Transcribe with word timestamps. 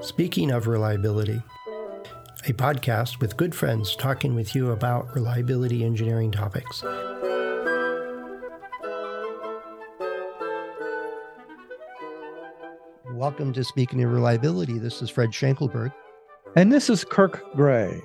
Speaking 0.00 0.50
of 0.50 0.66
reliability, 0.66 1.42
a 2.46 2.52
podcast 2.52 3.20
with 3.20 3.36
good 3.36 3.54
friends 3.54 3.94
talking 3.94 4.34
with 4.34 4.54
you 4.54 4.70
about 4.70 5.14
reliability 5.14 5.84
engineering 5.84 6.32
topics. 6.32 6.82
Welcome 13.12 13.52
to 13.54 13.64
Speaking 13.64 14.02
of 14.02 14.12
Reliability. 14.12 14.78
This 14.78 15.02
is 15.02 15.10
Fred 15.10 15.30
Schenkelberg. 15.30 15.92
And 16.56 16.72
this 16.72 16.88
is 16.88 17.04
Kirk 17.04 17.44
Gray. 17.54 18.00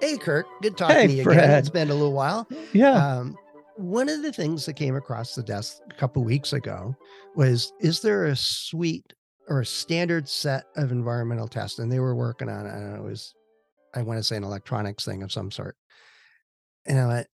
Hey, 0.00 0.16
Kirk. 0.18 0.46
Good 0.62 0.76
talking 0.76 0.96
Hey, 0.96 1.06
to 1.06 1.12
you 1.14 1.22
Fred. 1.24 1.38
again. 1.38 1.58
It's 1.58 1.70
been 1.70 1.90
a 1.90 1.94
little 1.94 2.12
while. 2.12 2.46
Yeah. 2.72 2.92
Um, 2.92 3.36
one 3.76 4.08
of 4.08 4.22
the 4.22 4.32
things 4.32 4.66
that 4.66 4.74
came 4.74 4.96
across 4.96 5.34
the 5.34 5.42
desk 5.42 5.78
a 5.90 5.94
couple 5.94 6.22
weeks 6.24 6.52
ago 6.52 6.94
was 7.34 7.72
is 7.80 8.00
there 8.00 8.24
a 8.26 8.36
suite 8.36 9.12
or 9.48 9.60
a 9.60 9.66
standard 9.66 10.28
set 10.28 10.64
of 10.76 10.92
environmental 10.92 11.48
tests? 11.48 11.78
And 11.78 11.90
they 11.90 12.00
were 12.00 12.14
working 12.14 12.48
on, 12.48 12.66
it. 12.66 12.70
don't 12.70 12.96
it 12.96 13.02
was, 13.02 13.34
I 13.94 14.02
want 14.02 14.18
to 14.18 14.22
say 14.24 14.36
an 14.36 14.44
electronics 14.44 15.04
thing 15.04 15.22
of 15.22 15.32
some 15.32 15.50
sort. 15.50 15.76
And 16.86 16.98
I 16.98 17.06
went, 17.06 17.26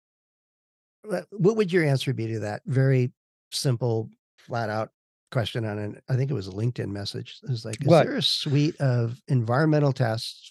"What- 1.05 1.27
what 1.31 1.57
would 1.57 1.73
your 1.73 1.85
answer 1.85 2.13
be 2.13 2.27
to 2.29 2.41
that? 2.41 2.63
Very 2.67 3.13
simple, 3.53 4.11
flat 4.39 4.69
out 4.71 4.91
question 5.31 5.65
on 5.67 5.79
an, 5.79 6.01
I 6.09 6.17
think 6.17 6.31
it 6.31 6.35
was 6.35 6.49
a 6.49 6.53
LinkedIn 6.53 6.89
message. 6.89 7.39
It 7.43 7.51
was 7.51 7.65
like, 7.65 7.81
is 7.83 7.87
What? 7.87 8.05
there 8.05 8.17
a 8.17 8.23
suite 8.23 8.77
of 8.81 9.21
environmental 9.29 9.93
tests 9.93 10.51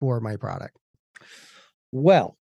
for 0.00 0.20
my 0.20 0.36
product? 0.36 0.76
Well, 1.92 2.36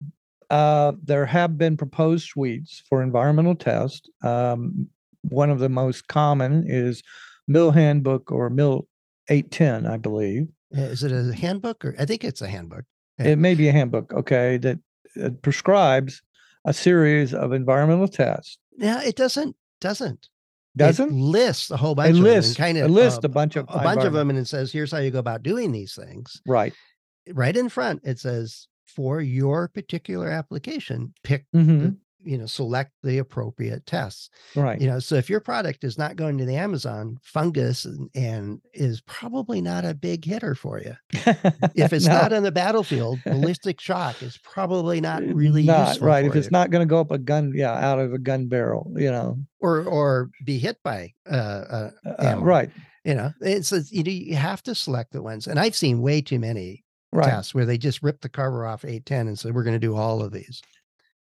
uh, 0.50 0.94
there 1.04 1.26
have 1.26 1.58
been 1.58 1.76
proposed 1.76 2.28
suites 2.28 2.82
for 2.88 3.04
environmental 3.04 3.56
tests. 3.56 4.08
Um, 4.24 4.88
one 5.24 5.50
of 5.50 5.60
the 5.60 5.70
most 5.70 6.08
common 6.08 6.64
is 6.68 7.02
MIL 7.48 7.72
Handbook 7.72 8.32
or 8.32 8.50
MIL 8.50 8.88
810, 9.30 9.86
I 9.92 9.98
believe. 9.98 10.48
Uh, 10.76 10.82
Is 10.82 11.04
it 11.04 11.12
a 11.12 11.34
handbook 11.36 11.84
or 11.86 11.96
I 12.00 12.06
think 12.06 12.24
it's 12.24 12.42
a 12.42 12.48
handbook. 12.48 12.86
Yeah. 13.20 13.28
It 13.30 13.38
may 13.38 13.54
be 13.56 13.68
a 13.68 13.72
handbook, 13.72 14.12
okay, 14.14 14.58
that 14.58 14.80
uh, 15.22 15.30
prescribes 15.42 16.22
a 16.66 16.74
series 16.74 17.34
of 17.34 17.54
environmental 17.54 18.08
tests. 18.08 18.58
Yeah, 18.78 19.02
it 19.04 19.16
doesn't 19.16 19.56
doesn't 19.82 20.30
Doesn't? 20.78 21.10
it 21.10 21.14
lists 21.14 21.70
a 21.70 21.78
whole 21.78 21.92
It 21.92 21.96
bunch 21.98 22.18
lists, 22.18 22.56
them 22.56 22.64
kind 22.66 22.78
it 22.78 22.82
of 22.86 22.92
lists 22.92 23.20
a 23.24 23.30
bunch 23.30 23.56
of 23.56 23.66
a 23.70 23.80
bunch 23.84 24.04
of 24.04 24.14
them 24.14 24.30
and 24.30 24.40
it 24.40 24.48
says 24.48 24.72
here's 24.72 24.92
how 24.92 24.98
you 25.00 25.12
go 25.12 25.20
about 25.20 25.44
doing 25.44 25.72
these 25.72 25.94
things 25.94 26.42
Right. 26.48 26.74
right 27.32 27.56
in 27.56 27.68
front 27.70 28.02
it 28.06 28.18
says 28.20 28.68
for 28.88 29.20
your 29.22 29.68
particular 29.68 30.30
application 30.30 31.14
pick 31.24 31.46
hmm 31.54 31.90
you 32.24 32.38
know 32.38 32.46
select 32.46 32.92
the 33.04 33.18
appropriate 33.18 33.86
tests. 33.86 34.30
Right. 34.56 34.80
you 34.80 34.88
know 34.88 35.00
so 35.00 35.16
if 35.16 35.30
your 35.30 35.40
product 35.40 35.84
is 35.84 35.98
not 35.98 36.16
going 36.16 36.38
to 36.38 36.46
the 36.46 36.56
amazon 36.56 37.18
fungus 37.24 37.86
and, 37.86 38.10
and 38.16 38.62
is 38.74 39.02
probably 39.02 39.62
not 39.62 39.86
a 39.86 39.94
big 39.94 40.26
hitter 40.26 40.56
for 40.56 40.80
you. 40.80 40.96
If 41.76 41.94
it's 41.94 42.06
No. 42.14 42.14
not 42.14 42.34
on 42.34 42.44
the 42.44 42.52
battlefield 42.52 43.20
ballistic 43.26 43.80
shock 43.80 44.22
is 44.22 44.38
probably 44.44 45.02
not 45.02 45.24
really 45.24 45.64
not 45.64 45.90
useful 45.90 46.08
right. 46.08 46.26
If 46.26 46.36
it's 46.36 46.52
not 46.52 46.70
going 46.70 46.86
to 46.88 46.90
go 46.90 47.00
up 47.00 47.12
a 47.12 47.18
gun, 47.18 47.54
yeah, 47.56 47.74
out 47.74 48.00
of 48.00 48.14
a 48.14 48.20
gun 48.20 48.48
barrel, 48.48 48.92
you 48.96 49.12
know, 49.12 49.38
or 49.60 49.84
or 49.86 50.30
be 50.46 50.60
hit 50.60 50.78
by 50.84 51.14
uh, 51.30 51.34
uh 51.36 51.92
uh, 52.06 52.38
right, 52.40 52.70
you 53.04 53.16
know? 53.16 53.32
It's 53.42 53.72
it's- 53.72 53.92
you, 53.92 54.04
know, 54.04 54.12
you 54.12 54.36
have 54.36 54.62
to 54.64 54.76
select 54.76 55.12
the 55.14 55.22
ones 55.22 55.48
and 55.48 55.60
i've 55.60 55.76
seen 55.76 56.02
way 56.02 56.22
too 56.22 56.40
many 56.40 56.84
right, 57.12 57.26
tests 57.26 57.54
where 57.56 57.66
they 57.66 57.78
just 57.78 58.04
rip 58.04 58.22
the 58.22 58.30
cover 58.30 58.66
off 58.66 58.84
810 58.86 59.28
and 59.28 59.40
say 59.40 59.52
we're 59.52 59.64
going 59.64 59.76
to 59.76 59.88
do 59.88 59.96
all 59.96 60.22
of 60.22 60.32
these 60.32 60.62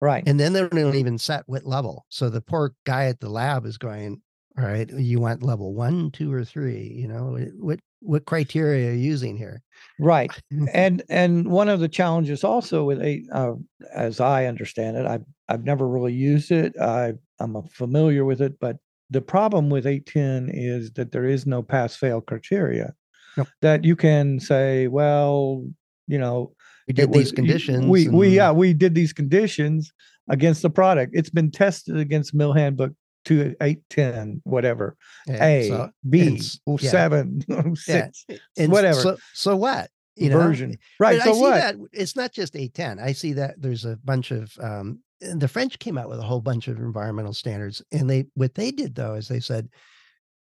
right. 0.01 0.23
and 0.27 0.39
then 0.39 0.53
they 0.53 0.67
don't 0.67 0.95
even 0.95 1.17
set 1.17 1.43
what 1.47 1.65
level 1.65 2.05
so 2.09 2.29
the 2.29 2.41
poor 2.41 2.73
guy 2.85 3.05
at 3.05 3.19
the 3.19 3.29
lab 3.29 3.65
is 3.65 3.77
going 3.77 4.21
all 4.57 4.65
right 4.65 4.89
you 4.91 5.19
want 5.19 5.43
level 5.43 5.73
one 5.73 6.11
two 6.11 6.31
or 6.31 6.43
three 6.45 6.91
you 6.95 7.07
know 7.07 7.37
what- 7.57 7.79
what 8.01 8.25
criteria 8.25 8.89
are 8.89 8.93
you 8.93 8.99
using 8.99 9.35
here 9.35 9.63
Right. 9.99 10.29
And 10.73 11.01
and 11.09 11.49
one 11.49 11.69
of 11.69 11.79
the 11.79 11.87
challenges 11.89 12.43
also 12.43 12.83
with 12.83 13.01
eight, 13.01 13.25
uh, 13.31 13.53
as 13.93 14.19
I 14.19 14.45
understand 14.45 14.95
it, 14.97 15.07
I've 15.07 15.23
I've 15.49 15.63
never 15.63 15.87
really 15.87 16.13
used 16.13 16.51
it. 16.51 16.77
I 16.79 17.13
I'm 17.39 17.55
familiar 17.69 18.23
with 18.23 18.41
it, 18.41 18.59
but 18.59 18.77
the 19.09 19.21
problem 19.21 19.69
with 19.71 19.87
810 19.87 20.49
is 20.53 20.91
that 20.93 21.11
there 21.11 21.25
is 21.25 21.47
no 21.47 21.63
pass 21.63 21.95
fail 21.95 22.21
criteria. 22.21 22.93
Nope. 23.37 23.47
That 23.61 23.83
you 23.83 23.95
can 23.95 24.39
say, 24.39 24.87
well, 24.87 25.65
you 26.07 26.17
know, 26.17 26.53
we 26.87 26.93
did 26.93 27.11
these 27.11 27.23
was- 27.25 27.31
y- 27.31 27.35
conditions 27.35 27.85
We 27.85 28.07
we 28.09 28.27
and- 28.27 28.35
yeah 28.35 28.51
we 28.51 28.73
did 28.73 28.93
these 28.95 29.13
conditions 29.13 29.91
against 30.29 30.61
the 30.61 30.69
product. 30.69 31.11
It's 31.15 31.29
been 31.29 31.51
tested 31.51 31.97
against 31.97 32.33
MIL 32.33 32.53
Handbook 32.53 32.93
two 33.25 33.55
eight 33.61 33.79
ten 33.89 34.41
whatever 34.43 34.95
yeah, 35.27 35.43
A 35.43 35.67
so- 35.69 35.89
B 36.07 36.21
it's- 36.21 36.59
yeah. 36.67 36.89
seven 36.91 37.41
six 37.75 38.25
and 38.57 38.71
whatever. 38.71 38.99
so, 39.01 39.17
so 39.33 39.55
what 39.55 39.89
you 40.15 40.29
know 40.29 40.37
version 40.39 40.77
right. 40.99 41.17
But 41.17 41.23
So 41.25 41.29
I 41.31 41.33
see 41.33 41.41
what? 41.41 41.55
that 41.55 41.75
it's 41.91 42.15
not 42.15 42.31
just 42.31 42.55
810. 42.55 42.99
I 43.05 43.11
see 43.13 43.33
that 43.33 43.55
there's 43.61 43.83
a 43.85 43.97
bunch 44.03 44.31
of 44.31 44.51
um 44.61 44.99
and 45.21 45.41
the 45.41 45.47
French 45.47 45.79
came 45.79 45.97
out 45.97 46.07
with 46.09 46.19
a 46.19 46.23
whole 46.23 46.41
bunch 46.41 46.67
of 46.67 46.77
environmental 46.77 47.33
standards. 47.33 47.81
And 47.91 48.07
they 48.09 48.25
what 48.35 48.53
they 48.53 48.69
did 48.71 48.93
though 48.95 49.15
is 49.15 49.27
they 49.27 49.39
said, 49.39 49.69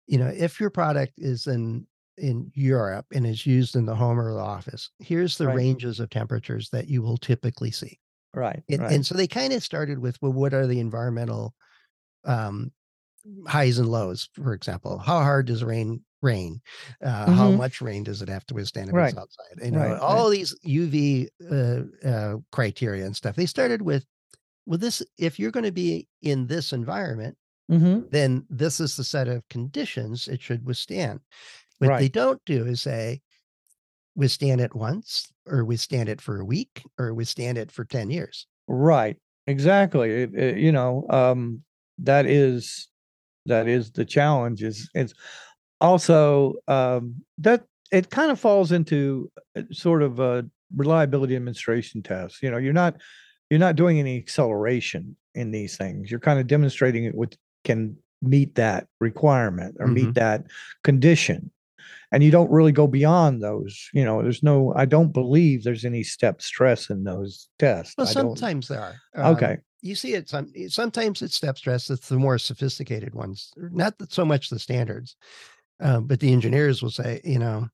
you 0.07 0.17
know, 0.17 0.28
if 0.35 0.59
your 0.59 0.69
product 0.72 1.13
is 1.17 1.45
in 1.47 1.85
in 2.17 2.51
Europe 2.55 3.07
and 3.13 3.25
is 3.27 3.45
used 3.45 3.75
in 3.75 3.85
the 3.85 3.95
home 3.95 4.19
or 4.19 4.33
the 4.33 4.39
office, 4.39 4.91
here's 4.99 5.38
the 5.38 5.47
Right. 5.47 5.63
ranges 5.63 5.99
of 5.99 6.09
temperatures 6.09 6.69
that 6.72 6.88
you 6.88 7.01
will 7.01 7.17
typically 7.17 7.72
see. 7.72 7.99
Right. 8.33 8.63
And, 8.69 8.83
right. 8.83 8.89
and 8.89 9.05
so 9.05 9.16
they 9.16 9.27
kind 9.27 9.53
of 9.53 9.63
started 9.63 9.99
with 9.99 10.22
well, 10.22 10.33
what 10.33 10.53
are 10.53 10.67
the 10.67 10.79
environmental 10.79 11.55
um 12.25 12.72
highs 13.47 13.77
and 13.77 13.89
lows, 13.89 14.29
for 14.33 14.53
example? 14.53 14.97
How 14.99 15.19
hard 15.19 15.47
does 15.47 15.63
rain 15.63 16.03
rain? 16.22 16.61
Uh, 17.03 17.31
How 17.31 17.51
Mhm. 17.51 17.51
much 17.51 17.81
rain 17.81 18.03
does 18.03 18.22
it 18.22 18.29
have 18.29 18.45
to 18.47 18.53
withstand 18.55 18.89
if 18.89 18.97
Right. 18.97 18.99
it's 18.99 19.17
outside? 19.17 19.59
You 19.63 19.72
know, 19.72 19.81
Right, 19.81 19.97
all 19.97 20.29
these 20.29 20.55
UV 20.63 21.29
uh, 21.49 21.83
uh, 22.07 22.38
criteria 22.51 23.05
and 23.05 23.16
stuff. 23.16 23.35
They 23.35 23.45
started 23.47 23.81
with, 23.83 24.05
well, 24.66 24.79
this 24.79 25.03
if 25.17 25.39
you're 25.39 25.51
going 25.51 25.66
to 25.66 25.72
be 25.73 26.07
in 26.22 26.47
this 26.47 26.73
environment, 26.73 27.38
Mhm. 27.69 28.11
then 28.11 28.45
this 28.49 28.79
is 28.79 28.95
the 28.97 29.03
set 29.03 29.28
of 29.28 29.47
conditions 29.49 30.28
it 30.28 30.41
should 30.41 30.66
withstand. 30.66 31.22
What 31.90 32.00
they 32.00 32.09
don't 32.09 32.42
do 32.46 32.66
is 32.66 32.81
say 32.81 33.22
withstand 34.16 34.62
it 34.62 34.75
once 34.75 35.31
or 35.47 35.64
withstand 35.66 36.09
it 36.09 36.22
for 36.22 36.40
a 36.40 36.46
week 36.46 36.84
or 37.00 37.14
withstand 37.14 37.58
it 37.58 37.72
for 37.72 37.86
10 37.86 38.09
years. 38.09 38.46
Right. 38.68 39.18
Exactly. 39.47 40.12
It, 40.24 40.36
it- 40.36 40.58
you 40.58 40.72
know, 40.72 41.06
um, 41.09 41.64
that 42.00 42.25
is 42.25 42.88
that 43.46 43.68
is 43.68 43.91
the 43.91 44.06
challenge. 44.06 44.62
Is 44.64 44.90
it's 44.94 45.14
also 45.80 46.56
um, 46.68 47.16
that 47.40 47.66
it 47.91 48.09
kind 48.09 48.31
of 48.31 48.40
falls 48.40 48.72
into 48.72 49.31
uh, 49.58 49.64
sort 49.72 50.03
of 50.03 50.20
a 50.20 50.46
reliability 50.75 51.34
demonstration 51.34 52.02
test. 52.03 52.41
You 52.41 52.52
know, 52.52 52.58
you're 52.58 52.74
not 52.74 52.97
you're 53.50 53.59
not 53.59 53.75
doing 53.75 54.00
any 54.00 54.18
acceleration 54.18 55.16
in 55.36 55.52
these 55.52 55.78
things. 55.78 56.09
You're 56.12 56.20
kind 56.20 56.40
of 56.40 56.47
demonstrating 56.47 57.03
it 57.06 57.16
with 57.16 57.36
can 57.64 57.97
meet 58.22 58.56
that 58.56 58.88
requirement 59.00 59.75
or 59.80 59.88
Mhm. 59.88 59.94
meet 59.94 60.14
that 60.16 60.46
condition. 60.84 61.52
And 62.12 62.24
you 62.24 62.31
don't 62.31 62.52
really 62.52 62.72
go 62.72 62.88
beyond 62.88 63.42
those. 63.42 63.90
You 63.94 64.03
know, 64.03 64.22
there's 64.22 64.44
no. 64.44 64.74
I 64.75 64.86
don't 64.86 65.14
believe 65.14 65.64
there's 65.64 65.86
any 65.86 66.03
step 66.03 66.42
stress 66.42 66.90
in 66.90 67.03
those 67.03 67.47
tests. 67.59 67.96
Well, 67.97 68.08
sometimes 68.08 68.68
there 68.68 69.00
are. 69.16 69.31
Okay. 69.34 69.53
Um, 69.53 69.58
you 69.81 69.96
see 69.96 70.14
it 70.14 70.30
some 70.30 70.52
sometimes 70.68 71.22
it's 71.22 71.36
step 71.36 71.58
stress. 71.58 71.90
It's 71.90 72.09
the 72.09 72.18
more 72.18 72.38
sophisticated 72.38 73.16
ones, 73.16 73.52
not 73.58 73.97
that 73.97 74.14
so 74.14 74.24
much 74.24 74.50
the 74.50 74.59
standards, 74.59 75.16
um, 75.80 76.06
but 76.06 76.20
the 76.20 76.31
engineers 76.31 76.84
will 76.84 76.91
say, 76.91 77.20
you 77.24 77.40
know, 77.40 77.68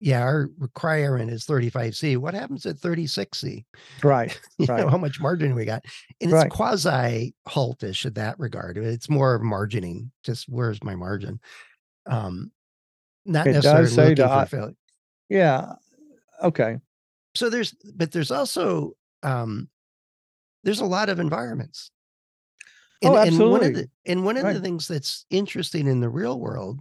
yeah, 0.00 0.22
our 0.22 0.48
requirement 0.58 1.30
is 1.30 1.44
35C. 1.44 2.16
What 2.16 2.32
happens 2.32 2.64
at 2.64 2.76
36C? 2.76 3.64
Right. 4.02 4.38
You 4.58 4.66
know, 4.66 4.88
how 4.88 4.98
much 4.98 5.20
margin 5.20 5.54
we 5.54 5.64
got? 5.64 5.84
And 6.20 6.32
Right. 6.32 6.46
it's 6.46 6.54
quasi 6.54 7.34
haltish 7.46 8.06
in 8.06 8.14
that 8.14 8.38
regard. 8.38 8.76
It's 8.78 9.10
more 9.10 9.34
of 9.34 9.42
margining. 9.42 10.10
Just 10.22 10.48
where's 10.48 10.82
my 10.82 10.94
margin? 10.94 11.40
Um, 12.06 12.50
not 13.26 13.46
It 13.46 13.52
does 13.54 13.64
necessarily 13.64 13.88
say 13.90 14.02
looking 14.02 14.16
to 14.16 14.22
for 14.28 14.34
I- 14.34 14.44
failure. 14.46 14.74
Yeah. 15.28 15.72
Okay. 16.42 16.78
so 17.34 17.50
there's 17.50 17.74
but 17.94 18.12
there's 18.12 18.30
also 18.30 18.92
um 19.22 19.68
there's 20.64 20.80
a 20.80 20.84
lot 20.86 21.08
of 21.08 21.18
environments 21.20 21.90
Oh, 23.02 23.06
and 23.08 23.14
one 23.14 23.22
of 23.22 23.28
absolutely. 23.28 23.72
the 23.82 23.90
and 24.06 24.24
one 24.24 24.36
of 24.36 24.44
the 24.54 24.60
things 24.60 24.86
that's 24.88 25.24
interesting 25.30 25.86
in 25.86 26.00
the 26.00 26.08
real 26.10 26.38
world 26.38 26.80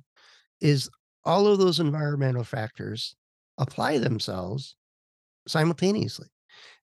is 0.60 0.90
all 1.24 1.48
of 1.48 1.60
those 1.60 1.80
environmental 1.80 2.44
factors 2.44 3.16
apply 3.58 4.00
themselves 4.00 4.76
simultaneously 5.48 6.28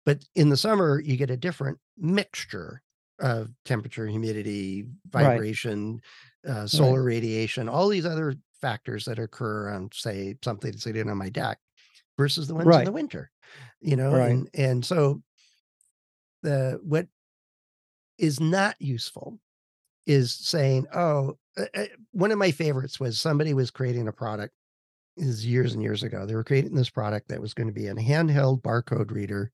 but 0.06 0.24
in 0.36 0.50
the 0.50 0.58
summer 0.58 1.00
you 1.00 1.18
get 1.18 1.30
a 1.32 1.38
different 1.38 1.78
mixture 1.98 2.82
of 3.20 3.50
temperature 3.66 4.06
humidity 4.08 4.84
Right. 5.14 5.24
vibration 5.24 6.02
uh, 6.48 6.68
solar 6.68 7.04
radiation 7.04 7.68
all 7.70 7.88
these 7.88 8.06
other 8.06 8.36
factors 8.62 9.06
that 9.06 9.20
occur 9.20 9.70
on 9.70 9.90
say 9.94 10.36
something 10.44 10.76
sitting 10.78 11.10
on 11.10 11.18
my 11.18 11.30
deck 11.30 11.60
versus 12.18 12.48
the 12.48 12.56
ones 12.56 12.68
in 12.80 12.86
the 12.86 12.92
winter 12.92 13.32
you 13.82 13.96
know 13.96 14.12
Right. 14.12 14.32
and 14.32 14.50
and 14.54 14.86
so 14.86 15.22
the 16.44 16.80
what 16.84 17.08
is 18.18 18.40
not 18.40 18.76
useful 18.80 19.40
is 20.06 20.34
saying 20.34 20.88
oh 20.94 21.38
uh, 21.58 21.86
one 22.12 22.32
of 22.32 22.38
my 22.38 22.52
favorites 22.52 23.00
was 23.00 23.20
somebody 23.20 23.54
was 23.54 23.72
creating 23.72 24.08
a 24.08 24.12
product 24.12 24.54
is 25.18 25.46
years 25.46 25.74
and 25.74 25.82
years 25.82 26.04
ago. 26.04 26.26
They 26.26 26.36
were 26.36 26.44
creating 26.44 26.76
this 26.76 26.90
product 26.90 27.30
that 27.30 27.40
was 27.40 27.54
going 27.54 27.68
to 27.68 27.74
be 27.74 27.88
a 27.88 27.96
handheld 27.96 28.62
barcode 28.62 29.12
reader 29.12 29.52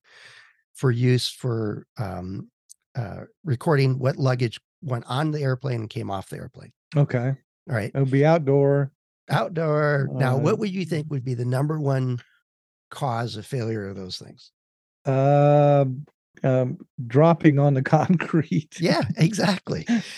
for 0.74 0.90
use 0.90 1.28
for 1.28 1.86
um, 2.00 2.50
uh, 2.96 3.26
recording 3.44 4.00
what 4.00 4.18
luggage 4.18 4.60
went 4.82 5.06
on 5.08 5.30
the 5.30 5.42
airplane 5.44 5.82
and 5.82 5.90
came 5.90 6.10
off 6.10 6.30
the 6.30 6.38
airplane. 6.38 6.72
Okay. 6.98 7.36
All 7.72 7.78
right. 7.78 7.92
It'll 7.96 8.06
be 8.06 8.26
outdoor. 8.26 8.92
Outdoor. 9.30 10.10
now, 10.12 10.36
Uh, 10.36 10.40
what 10.40 10.60
would 10.60 10.72
you 10.72 10.84
think 10.86 11.10
would 11.10 11.24
be 11.24 11.34
the 11.36 11.46
number 11.46 11.80
one 11.80 12.20
cause 12.90 13.38
of 13.38 13.46
failure 13.46 13.88
of 13.88 13.96
those 13.96 14.18
things? 14.18 14.52
Um, 15.06 16.06
um, 16.44 16.78
dropping 17.08 17.60
on 17.60 17.74
the 17.74 17.82
concrete. 17.98 18.80
Yeah, 18.80 19.02
exactly. 19.18 19.88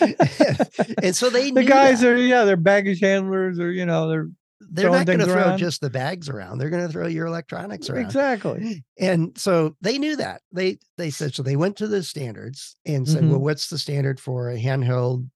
and 1.02 1.14
so 1.14 1.30
they 1.30 1.50
the 1.50 1.64
guys 1.64 2.00
that. 2.00 2.12
are 2.12 2.16
yeah, 2.16 2.44
they're 2.44 2.56
baggage 2.56 3.00
handlers 3.00 3.58
or 3.60 3.70
you 3.70 3.86
know 3.86 4.08
they're 4.08 4.28
they're 4.70 4.90
not 4.90 5.06
going 5.06 5.18
to 5.18 5.26
throw 5.26 5.34
around. 5.34 5.58
just 5.58 5.80
the 5.82 5.90
bags 5.90 6.28
around. 6.28 6.58
They're 6.58 6.70
going 6.70 6.86
to 6.86 6.92
throw 6.92 7.06
your 7.06 7.26
electronics 7.26 7.88
around. 7.90 8.04
exactly. 8.06 8.84
And 8.98 9.36
so 9.36 9.76
they 9.82 9.98
knew 9.98 10.16
that. 10.16 10.40
They 10.52 10.78
they 10.96 11.10
said 11.10 11.34
so 11.34 11.42
they 11.42 11.56
went 11.56 11.76
to 11.78 11.86
the 11.86 12.02
standards 12.02 12.76
and 12.86 13.06
said, 13.06 13.24
Mhm. 13.24 13.30
well, 13.30 13.40
what's 13.40 13.68
the 13.68 13.78
standard 13.78 14.18
for 14.18 14.50
a 14.50 14.58
handheld, 14.58 15.28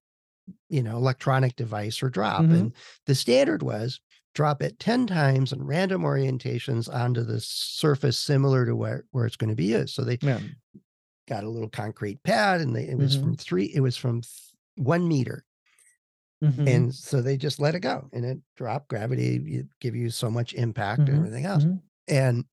you 0.68 0.82
know, 0.82 0.96
electronic 0.96 1.56
device 1.56 2.02
or 2.02 2.10
drop? 2.10 2.42
Mhm. 2.42 2.58
And 2.60 2.74
the 3.06 3.14
standard 3.14 3.62
was 3.62 4.00
drop 4.34 4.62
it 4.62 4.78
10 4.78 5.06
times 5.06 5.52
in 5.52 5.64
random 5.64 6.02
orientations 6.02 6.92
onto 6.92 7.24
the 7.24 7.40
surface 7.40 8.18
similar 8.18 8.64
to 8.66 8.76
where, 8.76 9.04
where 9.10 9.26
it's 9.26 9.36
going 9.36 9.50
to 9.50 9.56
be 9.56 9.66
used. 9.66 9.94
So 9.94 10.04
they 10.04 10.18
Yeah. 10.22 10.40
got 11.28 11.44
a 11.44 11.50
little 11.50 11.68
concrete 11.70 12.22
pad 12.22 12.60
and 12.60 12.74
they, 12.76 12.88
it 12.88 12.98
was 12.98 13.16
Mhm. 13.16 13.22
from 13.22 13.36
three, 13.36 13.66
it 13.74 13.80
was 13.80 13.96
from 13.96 14.22
th- 14.22 14.32
one 14.76 15.08
meter. 15.08 15.44
Mhm. 16.44 16.68
And 16.68 16.94
so 16.94 17.20
they 17.20 17.36
just 17.36 17.58
let 17.58 17.74
it 17.74 17.80
go 17.80 18.08
and 18.12 18.24
it 18.24 18.38
dropped 18.56 18.88
gravity, 18.88 19.66
give 19.80 19.96
you 19.96 20.10
so 20.10 20.30
much 20.30 20.54
impact 20.54 21.00
and 21.00 21.10
everything 21.10 21.46
else. 21.46 21.64
Mhm. 21.64 21.82
And 22.06 22.44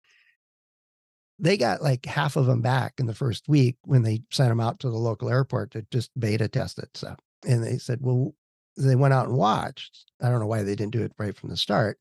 they 1.37 1.57
got 1.57 1.81
like 1.81 2.05
half 2.05 2.35
of 2.35 2.45
them 2.45 2.61
back 2.61 2.99
in 2.99 3.05
the 3.07 3.13
first 3.13 3.47
week 3.47 3.77
when 3.83 4.03
they 4.03 4.23
sent 4.31 4.49
them 4.49 4.59
out 4.59 4.79
to 4.79 4.89
the 4.89 4.97
local 4.97 5.29
airport 5.29 5.71
to 5.71 5.85
just 5.91 6.17
beta 6.19 6.47
test 6.47 6.79
it. 6.79 6.95
So, 6.95 7.15
and 7.47 7.63
they 7.63 7.77
said, 7.77 7.99
well, 8.01 8.33
they 8.77 8.95
went 8.95 9.13
out 9.13 9.27
and 9.27 9.37
watched. 9.37 10.05
I 10.21 10.29
don't 10.29 10.39
know 10.39 10.47
why 10.47 10.63
they 10.63 10.75
didn't 10.75 10.93
do 10.93 11.03
it 11.03 11.13
right 11.17 11.35
from 11.35 11.49
the 11.49 11.57
start. 11.57 11.97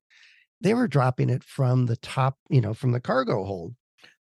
They 0.60 0.74
were 0.74 0.88
dropping 0.88 1.30
it 1.30 1.44
from 1.44 1.86
the 1.86 1.96
top, 1.96 2.38
you 2.48 2.60
know, 2.60 2.74
from 2.74 2.92
the 2.92 3.00
cargo 3.00 3.44
hold. 3.44 3.74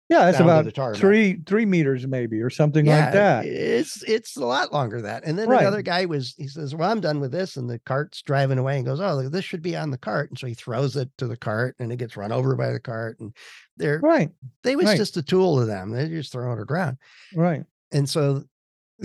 yeah, 0.09 0.29
it's 0.29 0.37
about 0.45 0.65
three 0.99 1.41
three 1.45 1.65
meters 1.65 2.07
maybe 2.07 2.41
or 2.41 2.49
something 2.49 2.85
like 2.85 3.13
that. 3.13 3.45
It's 3.45 4.01
it's 4.03 4.35
a 4.37 4.45
lot 4.45 4.71
longer 4.73 4.97
than 4.97 5.05
that. 5.05 5.23
And 5.25 5.37
then 5.37 5.49
Right. 5.49 5.61
another 5.61 5.81
guy 5.83 6.05
was 6.05 6.33
he 6.37 6.47
says, 6.47 6.73
Well, 6.73 6.89
I'm 6.89 7.01
done 7.01 7.19
with 7.19 7.31
this. 7.31 7.57
And 7.57 7.69
the 7.69 7.77
cart's 7.79 8.21
driving 8.23 8.57
away 8.57 8.77
and 8.77 8.85
goes, 8.85 8.99
Oh, 9.01 9.15
look, 9.15 9.31
this 9.31 9.45
should 9.45 9.61
be 9.61 9.75
on 9.75 9.91
the 9.91 9.97
cart. 9.97 10.29
And 10.29 10.39
so 10.39 10.47
he 10.47 10.53
throws 10.55 10.95
it 10.95 11.09
to 11.17 11.27
the 11.27 11.37
cart 11.37 11.75
and 11.77 11.91
it 11.91 11.97
gets 11.97 12.17
run 12.17 12.31
over 12.31 12.55
by 12.55 12.71
the 12.71 12.79
cart. 12.79 13.19
And 13.19 13.35
they're 13.77 13.99
Right, 13.99 14.31
they 14.63 14.75
was 14.75 14.85
right. 14.85 14.97
just 14.97 15.17
a 15.17 15.21
tool 15.21 15.59
to 15.59 15.65
them. 15.65 15.91
They 15.91 16.07
just 16.07 16.31
throw 16.31 16.53
it 16.53 16.71
around. 16.71 16.97
right. 17.35 17.65
And 17.91 18.07
so 18.09 18.43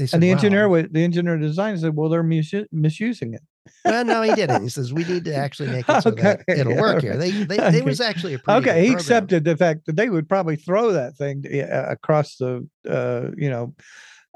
said, 0.07 0.15
And 0.15 0.23
the 0.23 0.31
engineer, 0.31 0.69
the 0.89 1.05
engineer 1.05 1.39
design 1.39 1.79
said, 1.79 1.95
"Well, 1.97 2.09
they're 2.09 2.25
misu- 2.25 2.67
misusing 2.73 3.35
it." 3.35 3.43
well, 3.85 4.05
no, 4.05 4.21
he 4.23 4.35
didn't. 4.35 4.63
He 4.63 4.69
says, 4.69 4.93
we 4.93 5.05
need 5.05 5.25
to 5.25 5.35
actually 5.45 5.71
make 5.71 5.89
it 5.89 6.03
so 6.03 6.11
that 6.11 6.43
it'll 6.49 6.77
work 6.77 7.01
here. 7.01 7.17
They, 7.17 7.31
they, 7.31 7.59
Okay. 7.59 7.79
it 7.79 7.85
was 7.85 7.99
actually 8.01 8.35
a 8.35 8.37
Okay, 8.37 8.81
he 8.83 8.89
program. 8.89 8.93
accepted 8.95 9.45
the 9.45 9.57
fact 9.57 9.87
that 9.87 9.97
they 9.97 10.11
would 10.11 10.29
probably 10.29 10.57
throw 10.57 10.93
that 10.93 11.17
thing 11.17 11.45
uh, 11.51 11.87
across 11.89 12.37
the, 12.37 12.69
uh, 12.87 13.31
you 13.39 13.49
know, 13.49 13.75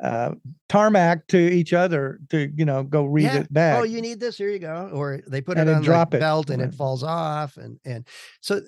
uh, 0.03 0.31
tarmac 0.71 1.27
to 1.27 1.37
each 1.39 1.73
other 1.75 2.21
to, 2.31 2.51
you 2.57 2.65
know, 2.65 2.83
go 2.85 3.05
read 3.05 3.25
Yeah. 3.25 3.39
it 3.41 3.53
back. 3.53 3.81
Oh, 3.81 3.83
you 3.83 4.01
need 4.01 4.19
this. 4.19 4.39
Here 4.39 4.49
you 4.49 4.61
go. 4.61 4.91
Or 4.95 5.21
they 5.29 5.43
put 5.43 5.59
And 5.59 5.69
it 5.69 5.75
on 5.75 5.83
drop 5.83 6.13
the 6.13 6.17
it. 6.19 6.21
belt 6.21 6.49
and 6.49 6.63
Right. 6.63 6.73
it 6.73 6.75
falls 6.75 7.03
off. 7.03 7.57
And 7.59 7.79
and 7.85 8.07
so 8.41 8.63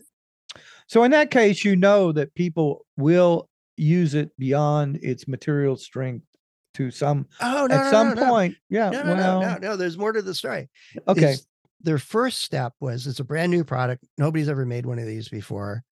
So 0.89 1.05
in 1.05 1.13
that 1.13 1.31
case, 1.31 1.65
you 1.65 1.75
know 1.77 2.11
that 2.13 2.35
people 2.35 2.85
will 2.99 3.49
use 3.79 4.15
it 4.15 4.31
beyond 4.39 4.99
its 5.03 5.27
material 5.29 5.77
strength 5.77 6.27
to 6.75 6.91
some 6.91 7.27
oh 7.41 7.67
no, 7.69 7.75
at 7.75 7.85
no, 7.85 7.91
some 7.91 8.15
no, 8.15 8.29
point. 8.29 8.57
Yeah. 8.69 8.91
No, 8.91 9.03
no, 9.03 9.15
well, 9.15 9.41
no, 9.41 9.57
no. 9.57 9.77
There's 9.77 9.99
more 9.99 10.13
to 10.13 10.23
the 10.23 10.35
story. 10.35 10.69
okay. 11.09 11.33
is 11.33 11.47
their 11.83 11.99
first 11.99 12.43
step 12.43 12.75
was 12.81 13.07
it's 13.07 13.21
a 13.21 13.25
brand 13.25 13.51
new 13.51 13.65
product. 13.65 14.05
Nobody's 14.19 14.49
ever 14.49 14.67
made 14.67 14.87
one 14.87 14.99
of 14.99 15.07
these 15.07 15.29
before. 15.29 15.83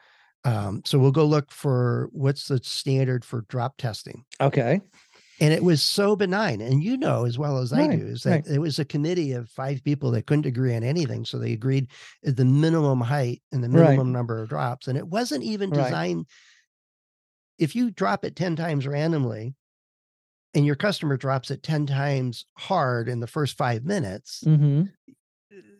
Um, 0.45 0.83
so 0.85 0.99
we'll 0.99 1.11
go 1.13 1.25
look 1.25 1.51
for 1.51 2.09
what's 2.13 2.49
the 2.49 2.61
standard 2.63 3.25
for 3.25 3.43
drop 3.49 3.77
testing. 3.77 4.25
Okay. 4.41 4.81
And 5.41 5.53
it 5.53 5.63
was 5.63 5.83
so 5.83 6.17
benign. 6.17 6.61
And 6.61 6.83
you 6.83 6.97
know 6.97 7.25
as 7.25 7.39
well 7.39 7.59
as 7.59 7.73
I 7.73 7.87
do, 7.87 8.07
is 8.07 8.23
that 8.25 8.31
right. 8.31 8.47
it 8.47 8.59
was 8.59 8.79
a 8.79 8.85
committee 8.85 9.33
of 9.33 9.49
five 9.49 9.83
people 9.85 10.11
that 10.13 10.27
couldn't 10.27 10.47
agree 10.47 10.75
on 10.75 10.83
anything. 10.83 11.25
So 11.25 11.39
they 11.39 11.53
agreed 11.53 11.89
at 12.27 12.37
the 12.37 12.45
minimum 12.45 13.01
height 13.01 13.43
and 13.53 13.63
the 13.63 13.69
Right. 13.69 13.91
minimum 13.91 14.13
number 14.13 14.43
of 14.43 14.49
drops. 14.49 14.89
And 14.89 14.99
it 14.99 15.07
wasn't 15.07 15.45
even 15.45 15.71
Right. 15.71 15.85
designed. 15.85 16.27
If 17.57 17.77
you 17.77 17.91
drop 17.91 18.25
it 18.25 18.37
10 18.37 18.57
times 18.57 18.87
randomly 18.87 19.55
and 20.55 20.67
your 20.67 20.77
customer 20.77 21.17
drops 21.17 21.51
it 21.51 21.63
10 21.63 21.87
times 21.87 22.47
hard 22.59 23.09
in 23.09 23.21
the 23.21 23.27
first 23.27 23.57
five 23.57 23.85
minutes, 23.85 24.45
hmm 24.45 24.91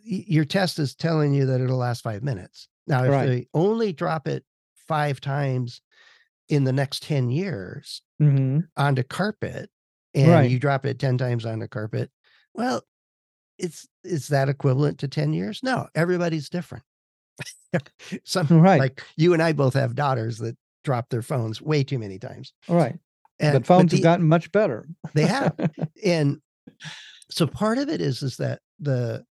your 0.03 0.45
test 0.45 0.79
is 0.79 0.95
telling 0.95 1.35
you 1.35 1.47
that 1.47 1.61
it'll 1.61 1.77
last 1.77 2.03
five 2.03 2.23
minutes. 2.23 2.69
Now, 2.87 3.05
if 3.05 3.13
Right. 3.13 3.19
they 3.19 3.49
only 3.55 3.93
drop 3.93 4.27
it 4.27 4.45
five 4.75 5.21
times 5.21 5.83
in 6.49 6.65
the 6.65 6.73
next 6.73 7.03
10 7.05 7.31
years 7.31 8.03
hmm 8.21 8.71
onto 8.77 9.03
carpet 9.05 9.71
and 10.15 10.31
Right. 10.31 10.49
you 10.49 10.59
drop 10.61 10.87
it 10.87 10.99
10 10.99 11.19
times 11.19 11.47
onto 11.47 11.69
carpet, 11.69 12.11
well, 12.55 12.83
it's 13.59 13.89
is 14.05 14.29
that 14.29 14.49
equivalent 14.49 14.99
to 15.01 15.09
10 15.09 15.33
years? 15.35 15.63
No, 15.63 15.89
everybody's 15.95 16.49
different. 16.51 16.85
Some 18.25 18.51
Right. 18.51 18.79
like 18.79 19.03
you 19.17 19.33
and 19.33 19.43
I 19.43 19.53
both 19.53 19.75
have 19.75 19.95
daughters 19.95 20.39
that 20.39 20.57
drop 20.85 21.11
their 21.11 21.23
phones 21.23 21.61
way 21.63 21.85
too 21.85 21.99
many 21.99 22.19
times. 22.19 22.53
Right. 22.69 23.01
And 23.41 23.53
but 23.55 23.67
phones 23.67 23.91
the- 23.91 23.99
have 23.99 24.03
gotten 24.03 24.29
much 24.29 24.51
better. 24.53 24.89
they 25.15 25.27
have. 25.27 25.55
And 26.05 26.41
so 27.31 27.47
part 27.47 27.79
of 27.79 27.89
it 27.89 28.01
is 28.01 28.23
is 28.23 28.37
that 28.39 28.61
the 28.81 29.25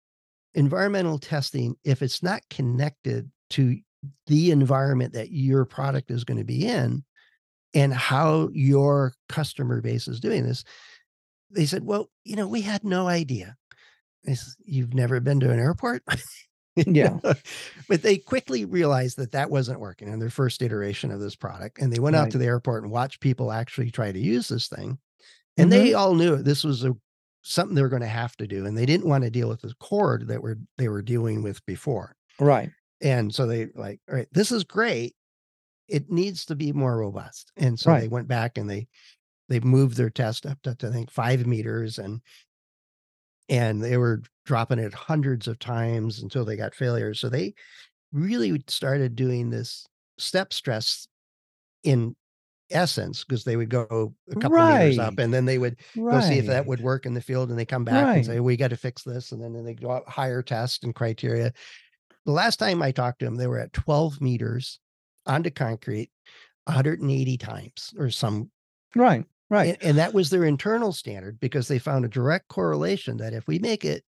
environmental 0.54 1.18
testing 1.18 1.76
if 1.84 2.02
it's 2.02 2.22
not 2.22 2.40
connected 2.50 3.30
to 3.50 3.78
the 4.26 4.50
environment 4.50 5.12
that 5.12 5.30
your 5.30 5.64
product 5.64 6.10
is 6.10 6.24
going 6.24 6.38
to 6.38 6.44
be 6.44 6.66
in 6.66 7.04
and 7.74 7.92
how 7.92 8.48
your 8.52 9.12
customer 9.28 9.80
base 9.82 10.08
is 10.08 10.18
doing 10.20 10.44
this 10.46 10.64
they 11.50 11.66
said 11.66 11.84
well 11.84 12.08
you 12.24 12.36
know 12.36 12.48
we 12.48 12.62
had 12.62 12.84
no 12.84 13.06
idea. 13.08 13.56
I 14.28 14.34
said, 14.34 14.54
you've 14.64 14.94
never 14.94 15.20
been 15.20 15.40
to 15.40 15.50
an 15.50 15.58
airport 15.60 16.02
Yeah. 16.76 17.18
but 17.88 18.02
they 18.02 18.18
quickly 18.18 18.64
realized 18.64 19.16
that 19.18 19.32
that 19.32 19.50
wasn't 19.50 19.80
working 19.80 20.08
in 20.08 20.18
their 20.18 20.30
first 20.30 20.60
iteration 20.62 21.10
of 21.10 21.20
this 21.20 21.34
product 21.36 21.78
and 21.78 21.92
they 21.92 21.98
went 21.98 22.16
out 22.16 22.30
to 22.32 22.38
the 22.38 22.44
airport 22.46 22.82
and 22.82 22.92
watched 22.92 23.20
people 23.20 23.50
actually 23.50 23.90
try 23.90 24.12
to 24.12 24.18
use 24.18 24.48
this 24.48 24.68
thing 24.68 24.98
and 25.56 25.68
Mhm. 25.68 25.70
they 25.70 25.94
all 25.94 26.14
knew 26.14 26.36
this 26.36 26.64
was 26.64 26.84
a 26.84 26.94
something 27.42 27.74
they 27.76 27.82
were 27.82 27.88
going 27.88 28.02
to 28.02 28.08
have 28.08 28.36
to 28.36 28.46
do 28.46 28.66
and 28.66 28.76
they 28.76 28.86
didn't 28.86 29.08
want 29.08 29.22
to 29.24 29.30
deal 29.30 29.48
with 29.48 29.60
the 29.62 29.72
cord 29.80 30.26
that 30.28 30.42
were 30.42 30.58
they 30.78 30.88
were 30.88 31.00
dealing 31.02 31.42
with 31.42 31.64
before 31.64 32.14
right. 32.40 32.70
and 33.00 33.32
so 33.34 33.46
they 33.46 33.68
like 33.74 34.00
all 34.08 34.16
right 34.16 34.28
this 34.32 34.50
is 34.52 34.64
great 34.64 35.14
it 35.88 36.10
needs 36.10 36.44
to 36.44 36.56
be 36.56 36.72
more 36.72 36.98
robust 36.98 37.52
and 37.56 37.78
so 37.78 37.90
they 38.00 38.08
went 38.08 38.26
back 38.26 38.58
and 38.58 38.68
they 38.68 38.86
they 39.48 39.60
moved 39.60 39.96
their 39.96 40.10
test 40.10 40.44
up 40.44 40.60
to, 40.62 40.74
to, 40.74 40.88
i 40.88 40.90
think 40.90 41.08
five 41.10 41.46
meters 41.46 41.98
and 42.00 42.20
and 43.48 43.82
they 43.82 43.96
were 43.96 44.22
dropping 44.44 44.78
it 44.78 44.94
hundreds 44.94 45.48
of 45.48 45.58
times 45.58 46.20
until 46.22 46.44
they 46.44 46.56
got 46.56 46.74
failures 46.74 47.20
so 47.20 47.28
they 47.28 47.54
really 48.12 48.62
started 48.68 49.16
doing 49.16 49.50
this 49.50 49.86
step 50.18 50.52
stress 50.52 51.08
in 51.84 52.16
essence 52.70 53.24
because 53.24 53.44
they 53.44 53.56
would 53.56 53.70
go 53.70 54.14
a 54.30 54.36
couple 54.36 54.62
meters 54.64 54.98
up 54.98 55.18
and 55.18 55.32
then 55.34 55.44
they 55.44 55.58
would 55.58 55.76
Right. 55.96 56.12
go 56.14 56.20
see 56.20 56.38
if 56.38 56.46
that 56.46 56.66
would 56.66 56.80
work 56.80 57.06
in 57.06 57.14
the 57.14 57.20
field 57.20 57.50
and 57.50 57.58
they 57.58 57.64
come 57.66 57.84
back 57.84 58.14
and 58.14 58.24
say 58.24 58.40
we 58.40 58.56
got 58.56 58.70
to 58.70 58.76
fix 58.76 59.04
this 59.04 59.32
and 59.32 59.42
then 59.42 59.64
they 59.64 59.74
go 59.74 59.92
out 59.92 60.08
higher 60.08 60.42
test 60.42 60.84
and 60.84 60.94
criteria 60.94 61.52
the 62.26 62.32
last 62.32 62.58
time 62.58 62.82
i 62.82 62.92
talked 62.92 63.20
to 63.20 63.24
them 63.24 63.36
they 63.36 63.46
were 63.46 63.58
at 63.60 63.72
12 63.72 64.20
meters 64.20 64.80
onto 65.26 65.50
concrete 65.50 66.10
180 66.66 67.38
times 67.38 67.94
or 67.98 68.10
some 68.10 68.50
Right. 68.94 69.26
Right. 69.48 69.70
and, 69.70 69.78
and 69.82 69.98
that 69.98 70.12
was 70.12 70.30
their 70.30 70.44
internal 70.44 70.92
standard 70.92 71.38
because 71.38 71.68
they 71.68 71.78
found 71.78 72.04
a 72.04 72.08
direct 72.08 72.48
correlation 72.48 73.18
that 73.18 73.32
if 73.32 73.46
we 73.46 73.58
make 73.60 73.84
it 73.84 74.02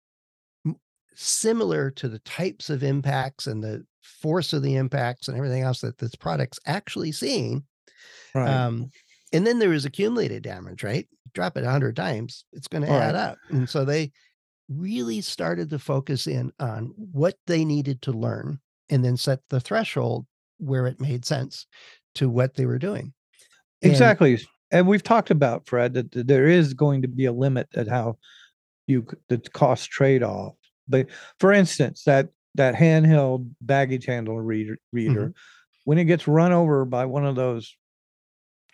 similar 1.16 1.90
to 1.92 2.08
the 2.08 2.20
types 2.20 2.70
of 2.70 2.82
impacts 2.82 3.46
and 3.46 3.62
the 3.62 3.84
force 4.02 4.52
of 4.52 4.62
the 4.62 4.76
impacts 4.76 5.28
and 5.28 5.36
everything 5.36 5.62
else 5.62 5.80
that 5.80 5.98
this 5.98 6.14
product's 6.14 6.60
actually 6.66 7.10
seeing 7.12 7.64
right. 8.34 8.48
um, 8.48 8.90
and 9.34 9.44
then 9.44 9.58
there 9.58 9.70
was 9.70 9.84
accumulated 9.84 10.44
damage, 10.44 10.84
right? 10.84 11.08
Drop 11.34 11.56
it 11.56 11.64
a 11.64 11.70
hundred 11.70 11.96
times, 11.96 12.44
it's 12.52 12.68
going 12.68 12.84
to 12.84 12.90
add 12.90 13.14
right. 13.14 13.20
up. 13.20 13.38
And 13.50 13.68
so 13.68 13.84
they 13.84 14.12
really 14.68 15.20
started 15.20 15.70
to 15.70 15.78
focus 15.80 16.28
in 16.28 16.52
on 16.60 16.92
what 16.96 17.34
they 17.48 17.64
needed 17.64 18.00
to 18.02 18.12
learn 18.12 18.60
and 18.90 19.04
then 19.04 19.16
set 19.16 19.40
the 19.50 19.58
threshold 19.58 20.26
where 20.58 20.86
it 20.86 21.00
made 21.00 21.24
sense 21.24 21.66
to 22.14 22.28
what 22.30 22.54
they 22.54 22.64
were 22.64 22.78
doing. 22.78 23.12
Exactly. 23.82 24.34
And 24.34 24.46
we've 24.82 25.02
talked 25.02 25.30
about 25.30 25.66
Fred 25.66 25.94
that 25.94 26.12
there 26.12 26.46
is 26.46 26.74
going 26.74 27.02
to 27.02 27.08
be 27.08 27.24
a 27.26 27.32
limit 27.32 27.68
at 27.74 27.88
how 27.88 28.18
you 28.86 29.06
the 29.28 29.38
cost 29.38 29.90
trade 29.90 30.22
off. 30.22 30.54
But 30.88 31.06
for 31.40 31.52
instance, 31.52 32.04
that 32.04 32.28
that 32.56 32.74
handheld 32.74 33.50
baggage 33.60 34.06
handle 34.06 34.40
reader 34.40 34.78
reader 34.92 35.32
when 35.84 35.98
it 35.98 36.04
gets 36.04 36.26
run 36.28 36.52
over 36.52 36.84
by 36.84 37.04
one 37.04 37.26
of 37.26 37.36
those 37.36 37.76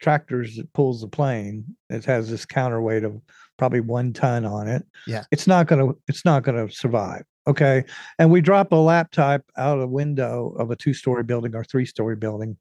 tractors 0.00 0.57
that 0.57 0.73
pulls 0.73 1.00
the 1.02 1.09
plane 1.09 1.64
it 1.90 2.04
has 2.07 2.30
this 2.30 2.47
counterweight 2.47 3.04
of 3.04 3.21
probably 3.59 3.80
one 3.80 4.12
ton 4.14 4.47
on 4.47 4.66
it 4.66 4.83
Yeah. 5.07 5.25
it's 5.30 5.47
not 5.47 5.66
gonna 5.66 5.92
it's 6.09 6.25
not 6.25 6.42
gonna 6.42 6.71
survive 6.71 7.25
okay 7.47 7.85
and 8.19 8.30
we 8.30 8.40
drop 8.40 8.73
a 8.73 8.76
laptop 8.76 9.42
out 9.59 9.75
of 9.75 9.80
the 9.80 9.88
window 9.88 10.54
of 10.59 10.71
a 10.71 10.76
two-story 10.76 11.23
building 11.23 11.54
or 11.54 11.64
three-story 11.64 12.16
building 12.16 12.57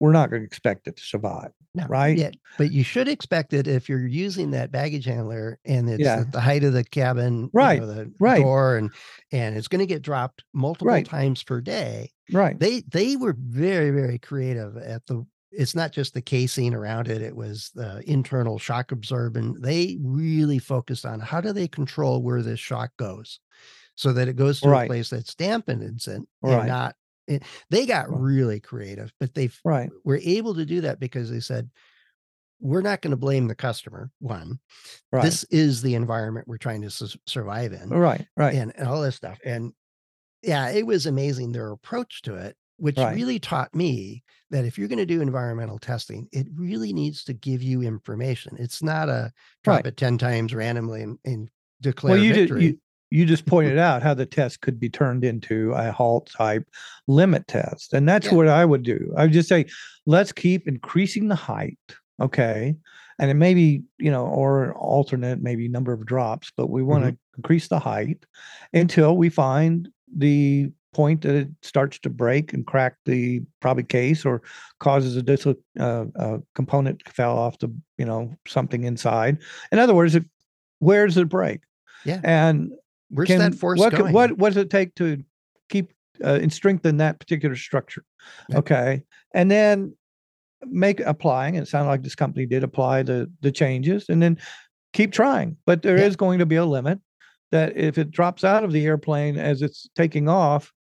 we're 0.00 0.12
not 0.12 0.30
going 0.30 0.42
to 0.42 0.46
expect 0.46 0.86
it 0.88 0.96
to 0.96 1.02
survive 1.02 1.52
No, 1.74 1.86
right 1.88 2.16
Yeah, 2.16 2.30
but 2.56 2.70
you 2.70 2.82
should 2.82 3.08
expect 3.08 3.52
it 3.52 3.66
if 3.66 3.88
you're 3.88 4.06
using 4.06 4.50
that 4.52 4.70
baggage 4.72 5.04
handler 5.04 5.58
and 5.64 5.88
it's 5.90 6.00
Yeah. 6.00 6.16
at 6.16 6.32
the 6.32 6.40
height 6.40 6.64
of 6.64 6.72
the 6.72 6.84
cabin, 6.84 7.52
you 7.58 7.58
Right, 7.58 7.80
know, 7.80 7.86
the 7.86 8.12
right. 8.18 8.40
door, 8.40 8.76
and 8.76 8.92
and 9.32 9.56
it's 9.56 9.68
going 9.68 9.80
to 9.80 9.86
get 9.86 10.02
dropped 10.02 10.44
multiple 10.54 10.86
Right. 10.88 11.04
times 11.04 11.42
per 11.42 11.60
day. 11.60 12.12
right 12.32 12.56
They 12.58 12.80
they 12.82 13.16
were 13.16 13.34
very 13.38 13.90
very 13.90 14.18
creative 14.18 14.76
at 14.76 15.06
the. 15.06 15.26
It's 15.52 15.74
not 15.74 15.92
just 15.92 16.12
the 16.12 16.20
casing 16.20 16.74
around 16.74 17.08
it; 17.08 17.22
it 17.22 17.34
was 17.36 17.70
the 17.74 18.02
internal 18.10 18.58
shock 18.58 18.92
absorbent. 18.92 19.62
They 19.62 19.96
really 20.02 20.58
focused 20.58 21.06
on 21.06 21.20
how 21.20 21.40
do 21.40 21.52
they 21.52 21.68
control 21.68 22.22
where 22.22 22.42
this 22.42 22.60
shock 22.60 22.90
goes, 22.98 23.40
so 23.96 24.12
that 24.14 24.28
it 24.28 24.36
goes 24.36 24.62
to 24.62 24.70
Right. 24.70 24.84
a 24.84 24.86
place 24.86 25.10
that's 25.10 25.34
dampened 25.34 25.82
and, 25.82 26.00
and 26.08 26.26
Right. 26.42 26.66
not. 26.66 26.96
It, 27.26 27.42
they 27.70 27.86
got 27.86 28.06
really 28.08 28.60
creative, 28.60 29.12
but 29.18 29.34
they 29.34 29.50
right. 29.64 29.90
were 30.04 30.20
able 30.22 30.54
to 30.54 30.64
do 30.64 30.82
that 30.82 31.00
because 31.00 31.30
they 31.30 31.40
said 31.40 31.70
we're 32.60 32.80
not 32.82 33.02
going 33.02 33.10
to 33.10 33.16
blame 33.16 33.48
the 33.48 33.54
customer 33.54 34.10
one. 34.18 34.58
Right. 35.12 35.22
This 35.22 35.44
is 35.44 35.82
the 35.82 35.94
environment 35.94 36.48
we're 36.48 36.56
trying 36.56 36.82
to 36.82 36.90
su- 36.90 37.18
survive 37.26 37.72
in 37.72 37.90
right 37.90 38.26
right. 38.36 38.54
and, 38.54 38.72
and 38.76 38.88
all 38.88 39.02
this 39.02 39.16
stuff 39.16 39.38
and 39.44 39.72
yeah 40.42 40.68
it 40.70 40.86
was 40.86 41.06
amazing 41.06 41.52
their 41.52 41.72
approach 41.72 42.22
to 42.22 42.34
it 42.36 42.56
which 42.78 42.96
Right. 42.98 43.14
really 43.14 43.38
taught 43.38 43.74
me 43.74 44.22
that 44.50 44.64
if 44.64 44.78
you're 44.78 44.88
going 44.88 44.98
to 44.98 45.06
do 45.06 45.20
environmental 45.20 45.78
testing 45.78 46.28
it 46.32 46.46
really 46.54 46.92
needs 46.92 47.24
to 47.24 47.32
give 47.34 47.62
you 47.62 47.82
information. 47.82 48.56
It's 48.58 48.82
not 48.82 49.08
a 49.08 49.32
drop 49.64 49.76
Right. 49.84 49.86
it 49.86 49.96
10 49.96 50.18
times 50.18 50.54
randomly 50.54 51.02
and, 51.02 51.18
and 51.24 51.50
declare 51.82 52.14
well 52.14 52.24
you 52.24 52.34
victory 52.34 52.60
did 52.60 52.66
you 52.72 52.80
you 53.10 53.24
just 53.24 53.46
pointed 53.46 53.78
out 53.78 54.02
how 54.02 54.14
the 54.14 54.26
test 54.26 54.60
could 54.60 54.80
be 54.80 54.88
turned 54.90 55.24
into 55.24 55.72
a 55.72 55.92
HALT 55.92 56.30
type 56.36 56.64
limit 57.06 57.46
test 57.46 57.92
and 57.92 58.08
that's 58.08 58.26
Yeah. 58.26 58.34
what 58.34 58.48
i 58.48 58.64
would 58.64 58.82
do 58.82 59.12
i 59.16 59.22
would 59.22 59.32
just 59.32 59.48
say 59.48 59.66
let's 60.06 60.32
keep 60.32 60.66
increasing 60.66 61.28
the 61.28 61.34
height 61.36 61.78
okay 62.20 62.74
and 63.18 63.30
it 63.30 63.34
may 63.34 63.54
be 63.54 63.82
you 63.98 64.10
know 64.10 64.26
or 64.26 64.74
alternate 64.74 65.40
maybe 65.42 65.68
number 65.68 65.92
of 65.92 66.04
drops 66.06 66.50
but 66.56 66.68
we 66.70 66.82
want 66.82 67.04
to 67.04 67.10
Mm-hmm. 67.12 67.38
increase 67.40 67.68
the 67.68 67.78
height 67.78 68.24
until 68.72 69.16
we 69.16 69.28
find 69.28 69.88
the 70.16 70.70
point 70.94 71.20
that 71.20 71.34
it 71.34 71.48
starts 71.62 71.98
to 71.98 72.08
break 72.08 72.54
and 72.54 72.66
crack 72.66 72.96
the 73.04 73.42
probably 73.60 73.82
case 73.82 74.24
or 74.24 74.40
causes 74.80 75.14
a 75.16 75.22
dis- 75.22 75.46
uh, 75.46 76.04
uh, 76.18 76.38
component 76.54 76.98
to 77.04 77.12
fell 77.12 77.36
off 77.36 77.58
the 77.58 77.70
you 77.98 78.06
know 78.06 78.34
something 78.48 78.84
inside 78.84 79.36
in 79.70 79.78
other 79.78 79.94
words 79.94 80.14
it, 80.14 80.24
where 80.78 81.06
does 81.06 81.18
it 81.18 81.28
break 81.28 81.60
Yeah. 82.06 82.20
and 82.24 82.72
where's 83.10 83.28
can- 83.28 83.38
that 83.38 83.54
force 83.54 83.78
what, 83.78 83.92
going? 83.92 84.12
what 84.12 84.36
what 84.38 84.50
does 84.52 84.62
it 84.62 84.70
take 84.70 84.94
to 84.96 85.22
keep 85.68 85.92
uh, 86.24 86.38
and 86.42 86.52
strengthen 86.52 86.96
that 86.98 87.18
particular 87.18 87.56
structure? 87.56 88.04
Okay. 88.54 89.02
And 89.34 89.50
then 89.50 89.94
make 90.62 91.00
applying 91.00 91.54
it 91.54 91.68
sounded 91.68 91.90
like 91.90 92.02
this 92.02 92.14
company 92.14 92.46
did 92.46 92.64
apply 92.64 93.02
the 93.02 93.30
the 93.40 93.52
changes 93.52 94.06
and 94.08 94.22
then 94.22 94.38
keep 94.92 95.12
trying. 95.12 95.56
But 95.66 95.82
there 95.82 95.96
is 95.96 96.12
Yeah. 96.14 96.16
going 96.16 96.38
to 96.38 96.46
be 96.46 96.56
a 96.56 96.64
limit 96.64 96.98
that 97.52 97.76
if 97.76 97.98
it 97.98 98.10
drops 98.10 98.42
out 98.44 98.64
of 98.64 98.72
the 98.72 98.84
airplane 98.86 99.36
as 99.38 99.62
it's 99.62 99.88
taking 99.94 100.28
off 100.28 100.72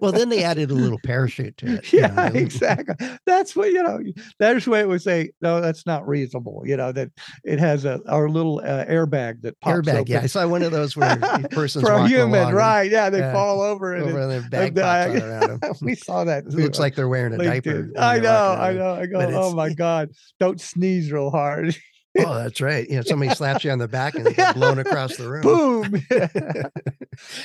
well 0.00 0.12
then 0.12 0.28
they 0.28 0.42
added 0.44 0.70
a 0.70 0.74
little 0.86 0.98
parachute 1.04 1.56
to 1.56 1.74
it 1.74 1.92
you 1.92 2.00
know, 2.00 2.08
yeah 2.08 2.28
exactly 2.34 2.94
that's 3.26 3.54
what 3.56 3.70
you 3.70 3.82
know 3.82 3.98
that's 4.38 4.66
where 4.66 4.80
it 4.82 4.88
would 4.88 5.02
say 5.02 5.30
no 5.40 5.60
that's 5.60 5.86
not 5.86 6.06
reasonable 6.06 6.62
you 6.64 6.76
know 6.76 6.92
that 6.92 7.10
it 7.44 7.58
has 7.58 7.84
a 7.84 8.00
our 8.08 8.28
little 8.28 8.60
uh, 8.64 8.84
airbag 8.86 9.40
that 9.42 9.58
pops 9.60 9.76
airbag 9.88 10.08
yeah 10.08 10.20
i 10.22 10.26
saw 10.26 10.46
one 10.46 10.62
of 10.62 10.72
those 10.72 10.96
where 10.96 11.18
a 11.22 11.48
person's 11.48 11.84
for 11.86 12.06
human 12.06 12.54
right 12.54 12.90
yeah 12.90 13.10
they 13.10 13.18
Yeah. 13.18 13.32
fall 13.32 13.60
over 13.60 13.94
and 13.94 14.04
over 14.04 14.20
it- 14.20 14.22
and 14.22 14.30
their 14.32 14.42
bag 14.50 14.74
pops 14.74 14.84
out 14.84 15.16
around 15.16 15.60
them. 15.60 15.72
we 15.82 15.94
saw 15.94 16.24
that 16.24 16.44
It 16.46 16.54
looks 16.54 16.78
like 16.78 16.94
they're 16.94 17.08
wearing 17.08 17.32
a 17.34 17.38
diaper. 17.38 17.90
I 17.98 18.18
know, 18.18 18.56
I 18.58 18.72
know. 18.72 18.94
I 18.94 19.06
go, 19.06 19.20
oh 19.20 19.54
my 19.54 19.72
god! 19.72 20.10
Don't 20.38 20.60
sneeze 20.60 21.10
real 21.10 21.30
hard. 21.30 21.74
Oh, 22.18 22.34
that's 22.34 22.60
right. 22.60 22.88
You 22.88 22.96
know, 22.96 23.02
somebody 23.02 23.34
slaps 23.34 23.64
you 23.64 23.70
on 23.70 23.78
the 23.78 23.88
back 23.88 24.14
and 24.14 24.34
Yeah. 24.36 24.52
blown 24.52 24.78
across 24.78 25.16
the 25.16 25.28
room. 25.28 25.42
Boom! 25.42 26.02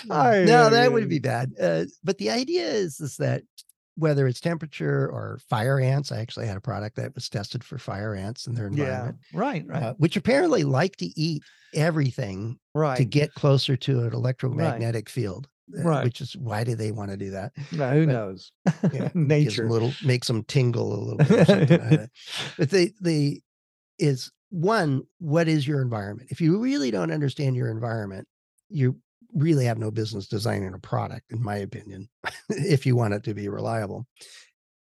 No, 0.08 0.70
that 0.70 0.92
would 0.92 1.10
be 1.10 1.20
bad. 1.20 1.54
Uh, 1.62 1.86
but 2.04 2.18
the 2.18 2.30
idea 2.30 2.66
is 2.68 3.00
is 3.00 3.18
that 3.18 3.44
whether 3.96 4.26
it's 4.28 4.40
temperature 4.40 5.08
or 5.10 5.40
fire 5.50 5.80
ants, 5.80 6.12
I 6.12 6.20
actually 6.20 6.48
had 6.48 6.58
a 6.58 6.62
product 6.62 6.96
that 6.96 7.14
was 7.14 7.30
tested 7.30 7.64
for 7.64 7.78
fire 7.78 8.16
ants 8.16 8.48
in 8.48 8.56
their 8.56 8.66
Yeah, 8.72 8.84
environment, 8.84 9.18
right, 9.34 9.64
right, 9.68 9.84
uh, 9.84 9.94
which 9.98 10.16
apparently 10.16 10.64
like 10.64 10.96
to 10.98 11.06
eat 11.20 11.44
everything 11.74 12.58
right. 12.74 12.98
to 12.98 13.06
get 13.06 13.34
closer 13.34 13.76
to 13.78 14.02
an 14.02 14.14
electromagnetic 14.14 15.10
field. 15.10 15.48
uh, 15.78 15.84
Right. 15.84 16.04
Which 16.04 16.20
is 16.20 16.36
why 16.36 16.64
do 16.66 16.76
they 16.76 16.92
want 16.92 17.12
to 17.12 17.18
do 17.18 17.32
that? 17.32 17.54
Now, 17.72 17.92
who 17.92 18.06
but- 18.06 18.12
knows? 18.12 18.52
Yeah, 18.92 19.10
Nature. 19.14 19.70
little 19.70 19.94
makes 20.04 20.28
them 20.28 20.44
tingle 20.44 20.94
a 20.94 21.00
little 21.00 21.18
bit. 21.18 21.32
Or 21.32 21.46
something. 21.46 21.82
I 21.82 21.90
don't- 21.96 22.10
but 22.58 22.70
they 22.72 22.92
they 23.02 23.42
is 24.00 24.32
one 24.52 25.02
what 25.18 25.48
is 25.48 25.68
your 25.68 25.82
environment? 25.82 26.30
If 26.32 26.40
you 26.40 26.60
really 26.60 26.92
don't 26.92 27.12
understand 27.12 27.56
your 27.56 27.72
environment 27.72 28.28
you 28.72 28.98
really 29.34 29.66
have 29.66 29.78
no 29.78 29.92
business 29.92 30.28
designing 30.28 30.74
a 30.74 30.80
product 30.80 31.32
in 31.32 31.42
my 31.42 31.58
opinion 31.58 32.10
if 32.50 32.86
you 32.86 32.96
want 32.96 33.14
it 33.14 33.24
to 33.24 33.34
be 33.34 33.50
reliable. 33.50 34.08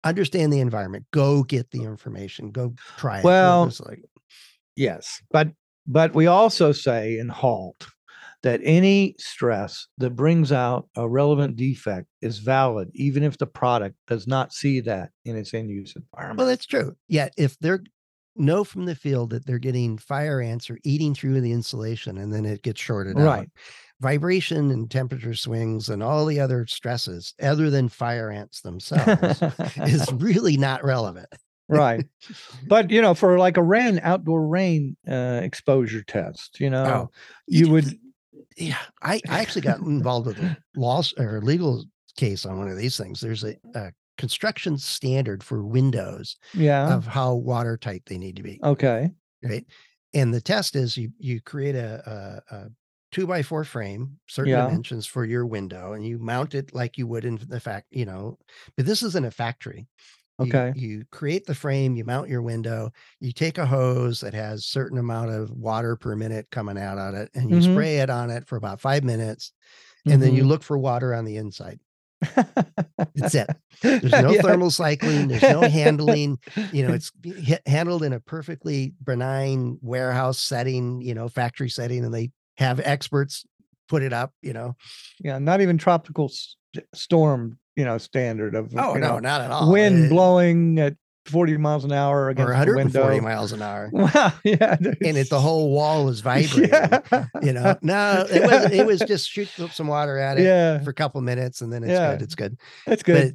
Understand 0.03 0.53
the 0.53 0.59
environment. 0.59 1.05
Go 1.11 1.43
get 1.43 1.71
the 1.71 1.83
information. 1.83 2.51
Go 2.51 2.73
try 2.97 3.19
it 3.19 3.23
Well, 3.23 3.71
like 3.79 4.03
Yes, 4.75 5.21
but 5.31 5.49
but 5.87 6.13
we 6.13 6.27
also 6.27 6.71
say 6.71 7.17
in 7.17 7.29
HALT 7.29 7.87
that 8.43 8.59
any 8.63 9.15
stress 9.17 9.87
that 9.97 10.11
brings 10.11 10.51
out 10.51 10.87
a 10.95 11.07
relevant 11.09 11.55
defect 11.55 12.07
is 12.21 12.37
valid, 12.37 12.91
even 12.93 13.23
if 13.23 13.37
the 13.37 13.47
product 13.47 13.95
does 14.05 14.27
not 14.27 14.53
see 14.53 14.79
that 14.81 15.09
in 15.23 15.35
its 15.35 15.53
end 15.53 15.71
use 15.71 15.95
environment. 15.95 16.37
well 16.37 16.47
that's 16.47 16.65
true. 16.67 16.95
Yeah 17.07 17.29
if 17.37 17.57
they're 17.59 17.81
know 18.35 18.63
from 18.63 18.85
the 18.85 18.95
field 18.95 19.29
that 19.31 19.45
they're 19.45 19.59
getting 19.59 19.97
fire 19.97 20.41
ants 20.41 20.69
or 20.69 20.77
eating 20.83 21.13
through 21.15 21.41
the 21.41 21.51
insulation 21.51 22.17
and 22.17 22.33
then 22.33 22.45
it 22.45 22.61
gets 22.63 22.81
shorted 22.81 23.19
out 23.19 23.23
Right. 23.23 23.49
vibration 24.01 24.71
and 24.71 24.89
temperature 24.91 25.33
swings 25.35 25.89
and 25.89 26.03
all 26.03 26.25
the 26.25 26.39
other 26.39 26.65
stresses 26.67 27.33
other 27.41 27.69
than 27.69 27.89
fire 27.89 28.29
ants 28.31 28.61
themselves 28.61 29.41
is 29.77 30.11
really 30.13 30.57
not 30.57 30.83
relevant. 30.83 31.27
right. 31.69 32.05
But 32.67 32.91
you 32.91 33.01
know, 33.01 33.13
for 33.13 33.37
like 33.39 33.57
a 33.57 33.63
rain 33.63 33.99
outdoor 34.03 34.47
rain 34.47 34.97
uh, 35.07 35.39
exposure 35.43 36.03
test, 36.03 36.59
you 36.59 36.69
know, 36.69 37.11
you 37.47 37.65
d- 37.65 37.71
would 37.71 37.99
Yeah, 38.57 38.79
I, 39.01 39.21
I 39.29 39.39
actually 39.39 39.61
got 39.61 39.79
involved 39.85 40.27
with 40.27 40.39
a 40.39 40.57
law 40.75 41.01
or 41.17 41.41
legal 41.41 41.85
case 42.17 42.45
on 42.45 42.57
one 42.57 42.67
of 42.69 42.77
these 42.77 42.97
things. 42.97 43.19
There's 43.21 43.43
a, 43.43 43.55
a 43.75 43.91
construction 44.17 44.77
standard 44.77 45.43
for 45.43 45.63
windows 45.65 46.37
yeah. 46.53 46.97
of 46.97 47.05
how 47.07 47.35
watertight 47.35 48.03
they 48.05 48.17
need 48.17 48.35
to 48.37 48.43
be, 48.43 48.63
Okay. 48.63 49.15
right? 49.43 49.65
And 50.13 50.33
the 50.33 50.41
test 50.41 50.75
is 50.75 50.97
you 50.97 51.11
you 51.19 51.41
create 51.41 51.75
a, 51.75 52.41
a, 52.51 52.55
a 52.55 52.69
two 53.11 53.27
by 53.27 53.43
four 53.43 53.63
frame, 53.63 54.19
certain 54.27 54.53
Yeah. 54.53 54.55
dimensions 54.55 55.05
for 55.07 55.25
your 55.25 55.45
window, 55.45 55.93
and 55.93 56.05
you 56.05 56.19
mount 56.19 56.55
it 56.55 56.73
like 56.73 56.97
you 56.97 57.07
would 57.07 57.25
in 57.25 57.37
the 57.37 57.59
fact, 57.59 57.87
you 57.91 58.05
know, 58.05 58.37
but 58.77 58.85
this 58.85 59.03
isn't 59.03 59.25
a 59.25 59.31
factory. 59.31 59.87
Okay. 60.39 60.75
You, 60.75 61.05
create 61.11 61.45
the 61.45 61.55
frame, 61.55 61.95
you 61.95 62.03
mount 62.03 62.29
your 62.29 62.41
window, 62.41 62.91
you 63.21 63.31
take 63.31 63.57
a 63.57 63.65
hose 63.65 64.19
that 64.21 64.33
has 64.33 64.65
certain 64.65 64.97
amount 64.97 65.31
of 65.31 65.51
water 65.51 65.95
per 65.95 66.15
minute 66.15 66.49
coming 66.51 66.77
out 66.77 66.97
of 66.97 67.15
it, 67.15 67.29
and 67.33 67.49
you 67.53 67.61
Mhm. 67.61 67.61
spray 67.61 67.99
it 67.99 68.09
on 68.09 68.29
it 68.29 68.45
for 68.47 68.57
about 68.57 68.81
five 68.81 69.03
minutes, 69.05 69.53
and 70.09 70.21
then 70.21 70.33
you 70.33 70.43
Mhm. 70.43 70.47
look 70.47 70.63
for 70.63 70.77
water 70.77 71.13
on 71.13 71.25
the 71.25 71.37
inside. 71.37 71.79
That's 73.15 73.35
it. 73.35 73.49
There's 73.81 74.11
no 74.21 74.31
Yeah. 74.31 74.41
thermal 74.41 74.71
cycling, 74.71 75.27
there's 75.27 75.41
no 75.43 75.61
handling. 75.69 76.39
You 76.71 76.87
know, 76.87 76.93
it's 76.93 77.11
handled 77.65 78.03
in 78.03 78.13
a 78.13 78.19
perfectly 78.19 78.93
benign 79.03 79.77
warehouse 79.81 80.39
setting, 80.39 81.01
you 81.01 81.13
know, 81.13 81.27
factory 81.27 81.69
setting, 81.69 82.03
and 82.05 82.13
they 82.13 82.31
have 82.57 82.79
experts 82.79 83.45
put 83.87 84.01
it 84.01 84.13
up, 84.13 84.31
you 84.41 84.53
know. 84.53 84.75
Yeah, 85.19 85.37
not 85.39 85.61
even 85.61 85.77
tropical 85.77 86.31
storm, 86.93 87.59
you 87.75 87.85
know, 87.85 87.97
standard 87.97 88.55
of 88.55 88.73
Oh 88.75 88.93
no, 88.93 88.99
know, 88.99 89.19
not 89.19 89.41
at 89.41 89.51
all. 89.51 89.71
wind 89.71 90.05
Uh, 90.05 90.09
blowing 90.09 90.79
at 90.79 90.95
40 91.25 91.57
miles 91.57 91.83
an 91.83 91.91
hour 91.91 92.23
or 92.25 92.29
against 92.29 92.47
the 92.47 92.53
140 92.53 93.07
window. 93.15 93.23
miles 93.27 93.51
an 93.51 93.61
hour. 93.61 93.89
Wow, 93.93 94.33
yeah. 94.43 94.75
And 94.79 95.17
it 95.17 95.29
the 95.29 95.39
whole 95.39 95.71
wall 95.71 96.05
was 96.05 96.19
vibrating. 96.21 96.69
yeah. 96.69 97.25
You 97.41 97.53
know, 97.53 97.75
no, 97.81 98.25
it 98.31 98.41
was 98.43 98.71
it 98.71 98.85
was 98.85 98.99
just 99.01 99.29
shoot 99.29 99.47
some 99.71 99.87
water 99.87 100.17
at 100.19 100.37
it 100.37 100.43
yeah, 100.43 100.79
for 100.83 100.91
a 100.91 100.93
couple 100.93 101.19
minutes 101.21 101.61
and 101.61 101.73
then 101.73 101.83
it's 101.83 101.91
Yeah. 101.91 102.13
good. 102.13 102.21
It's 102.21 102.35
good. 102.35 102.57
that's 102.85 103.03
good. 103.03 103.29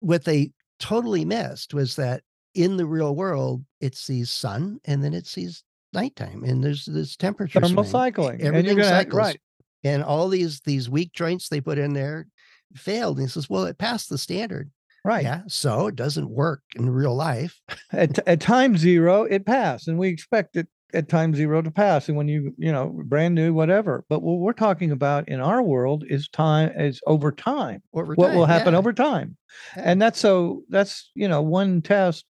But 0.00 0.06
what 0.06 0.24
they 0.24 0.52
totally 0.80 1.24
missed 1.24 1.72
was 1.74 1.96
that 1.96 2.22
in 2.54 2.76
the 2.76 2.86
real 2.86 3.14
world, 3.14 3.64
it 3.80 3.94
sees 3.96 4.30
sun 4.30 4.80
and 4.84 5.04
then 5.04 5.14
it 5.14 5.26
sees 5.26 5.62
nighttime 5.92 6.42
and 6.44 6.62
there's 6.64 6.84
this 6.84 7.16
temperature 7.16 7.60
Thermal 7.60 7.84
swing. 7.84 7.90
cycling. 7.92 8.42
Everything 8.42 8.78
have- 8.78 8.86
cycles. 8.86 9.14
right. 9.18 9.40
And 9.84 10.02
all 10.02 10.28
these 10.28 10.60
these 10.62 10.90
weak 10.90 11.12
joints 11.12 11.48
they 11.48 11.60
put 11.60 11.78
in 11.78 11.92
there 11.94 12.26
failed. 12.74 13.18
And 13.18 13.26
he 13.26 13.30
says, 13.30 13.48
Well, 13.48 13.64
it 13.64 13.78
passed 13.78 14.08
the 14.10 14.18
standard. 14.18 14.70
Right. 15.04 15.24
Yeah. 15.24 15.42
So 15.48 15.86
it 15.86 15.96
doesn't 15.96 16.28
work 16.28 16.62
in 16.76 16.90
real 16.90 17.14
life. 17.14 17.60
At, 17.92 18.18
at 18.28 18.40
time 18.40 18.76
zero, 18.76 19.24
it 19.24 19.46
passed, 19.46 19.88
and 19.88 19.98
we 19.98 20.08
expect 20.08 20.56
it 20.56 20.68
at 20.94 21.08
time 21.08 21.34
zero 21.34 21.62
to 21.62 21.70
pass. 21.70 22.08
And 22.08 22.16
when 22.16 22.28
you, 22.28 22.54
you 22.58 22.72
know, 22.72 22.92
brand 23.04 23.34
new, 23.34 23.52
whatever. 23.52 24.04
But 24.08 24.22
what 24.22 24.38
we're 24.38 24.52
talking 24.52 24.90
about 24.90 25.28
in 25.28 25.40
our 25.40 25.62
world 25.62 26.04
is 26.08 26.28
time 26.28 26.72
is 26.76 27.00
over 27.06 27.32
time. 27.32 27.82
Over 27.92 28.14
what 28.14 28.34
will 28.34 28.46
happen 28.46 28.72
yeah. 28.72 28.78
over 28.78 28.92
time. 28.92 29.36
Yeah. 29.76 29.82
And 29.86 30.02
that's 30.02 30.18
so 30.18 30.62
that's, 30.68 31.10
you 31.14 31.28
know, 31.28 31.42
one 31.42 31.82
test 31.82 32.24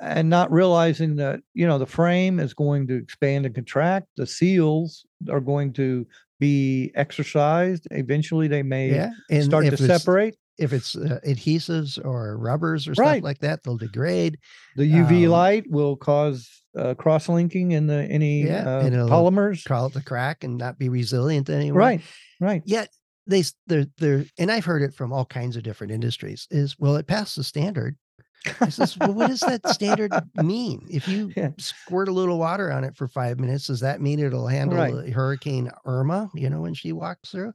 and 0.00 0.28
not 0.28 0.50
realizing 0.52 1.16
that, 1.16 1.40
you 1.54 1.66
know, 1.66 1.78
the 1.78 1.86
frame 1.86 2.40
is 2.40 2.54
going 2.54 2.86
to 2.88 2.96
expand 2.96 3.46
and 3.46 3.54
contract. 3.54 4.08
The 4.16 4.26
seals 4.26 5.06
are 5.30 5.40
going 5.40 5.72
to 5.74 6.06
be 6.40 6.92
exercised. 6.94 7.86
Eventually 7.90 8.48
they 8.48 8.62
may 8.62 8.94
yeah. 9.30 9.40
Start 9.42 9.66
to 9.66 9.76
separate. 9.76 10.36
If 10.58 10.72
it's 10.72 10.94
uh, 10.96 11.18
adhesives 11.26 12.02
or 12.04 12.36
rubbers 12.38 12.86
or 12.86 12.92
Right. 12.92 13.14
stuff 13.16 13.24
like 13.24 13.38
that, 13.40 13.62
they'll 13.62 13.76
degrade. 13.76 14.38
The 14.76 14.84
UV 14.84 15.24
um, 15.26 15.32
light 15.32 15.64
will 15.70 15.96
cause 15.96 16.48
uh, 16.78 16.94
cross 16.94 17.28
linking 17.28 17.72
in 17.72 17.86
the 17.86 18.04
any 18.04 18.42
Yeah, 18.42 18.68
uh, 18.68 18.90
polymers. 19.08 19.64
call 19.64 19.86
it 19.86 19.94
the 19.94 20.02
crack 20.02 20.44
and 20.44 20.56
not 20.58 20.78
be 20.78 20.88
resilient 20.88 21.48
anymore. 21.50 21.80
Right. 21.80 22.00
Right. 22.40 22.62
Yet 22.64 22.90
they 23.26 23.42
they're 23.66 23.86
they're 23.98 24.26
and 24.38 24.50
I've 24.52 24.64
heard 24.64 24.82
it 24.82 24.94
from 24.94 25.12
all 25.12 25.24
kinds 25.24 25.56
of 25.56 25.62
different 25.62 25.92
industries 25.92 26.46
is 26.50 26.76
well 26.78 26.96
it 26.96 27.06
passed 27.06 27.36
the 27.36 27.44
standard. 27.44 27.96
I 28.60 28.68
says, 28.68 28.98
well, 28.98 29.14
what 29.14 29.28
does 29.28 29.40
that 29.40 29.66
standard 29.66 30.12
mean? 30.34 30.86
If 30.90 31.08
you 31.08 31.32
Yeah. 31.34 31.50
squirt 31.58 32.08
a 32.08 32.12
little 32.12 32.38
water 32.38 32.70
on 32.70 32.84
it 32.84 32.94
for 32.94 33.08
five 33.08 33.40
minutes, 33.40 33.68
does 33.68 33.80
that 33.80 34.02
mean 34.02 34.20
it'll 34.20 34.46
handle 34.46 34.76
Right. 34.76 35.10
Hurricane 35.12 35.70
Irma? 35.86 36.28
You 36.34 36.50
know 36.50 36.60
when 36.60 36.74
she 36.74 36.92
walks 36.92 37.30
through. 37.30 37.54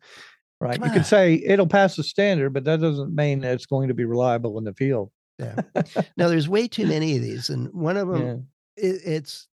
Right. 0.61 0.77
Come 0.77 0.85
You 0.85 0.91
could 0.91 0.99
on. 0.99 1.05
say 1.05 1.35
it'll 1.45 1.67
pass 1.67 1.95
the 1.95 2.03
standard, 2.03 2.51
but 2.53 2.65
that 2.65 2.81
doesn't 2.81 3.15
mean 3.15 3.39
that 3.41 3.53
it's 3.53 3.65
going 3.65 3.87
to 3.87 3.93
be 3.93 4.05
reliable 4.05 4.57
in 4.57 4.65
the 4.65 4.73
field. 4.73 5.11
Yeah. 5.37 5.55
now 6.17 6.27
there's 6.27 6.49
way 6.49 6.67
too 6.67 6.85
many 6.85 7.15
of 7.15 7.21
these, 7.21 7.49
and 7.49 7.71
one 7.73 7.95
of 7.97 8.09
them 8.09 8.21
Yeah. 8.77 8.89
it, 8.89 9.01
it's 9.05 9.47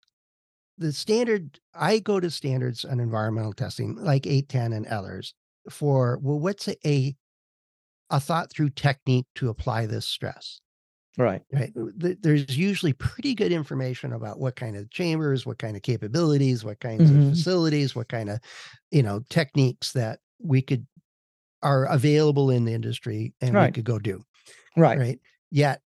the 0.78 0.92
standard 0.92 1.58
i 1.74 1.98
go 2.00 2.20
to 2.20 2.30
standards 2.30 2.84
on 2.84 3.00
environmental 3.00 3.52
testing 3.52 3.96
like 3.96 4.26
810 4.26 4.72
and 4.74 4.86
others 4.88 5.34
for 5.70 6.18
well 6.22 6.38
what's 6.40 6.68
a 6.68 6.76
a, 6.86 7.16
a 8.10 8.20
thought 8.20 8.50
through 8.50 8.70
technique 8.70 9.26
to 9.36 9.48
apply 9.48 9.86
this 9.86 10.06
stress 10.06 10.60
Right. 11.18 11.42
right 11.52 11.72
there's 11.74 12.58
usually 12.58 12.92
pretty 12.92 13.34
good 13.34 13.52
information 13.52 14.12
about 14.12 14.38
what 14.38 14.56
kind 14.56 14.76
of 14.76 14.90
chambers 14.90 15.46
what 15.46 15.58
kind 15.58 15.76
of 15.76 15.82
capabilities 15.82 16.64
what 16.64 16.80
kinds 16.80 17.10
Mhm. 17.10 17.22
of 17.30 17.30
facilities 17.30 17.96
what 17.96 18.08
kind 18.08 18.28
of 18.30 18.40
you 18.90 19.02
know 19.02 19.22
techniques 19.30 19.92
that 19.92 20.20
we 20.42 20.60
could 20.62 20.86
are 21.62 21.86
available 21.86 22.50
in 22.50 22.64
the 22.64 22.72
industry 22.74 23.34
and 23.40 23.54
we 23.56 23.70
could 23.72 23.84
go 23.84 23.98
do 23.98 24.22
Right. 24.76 24.98
right? 24.98 25.20
Yet 25.50 25.80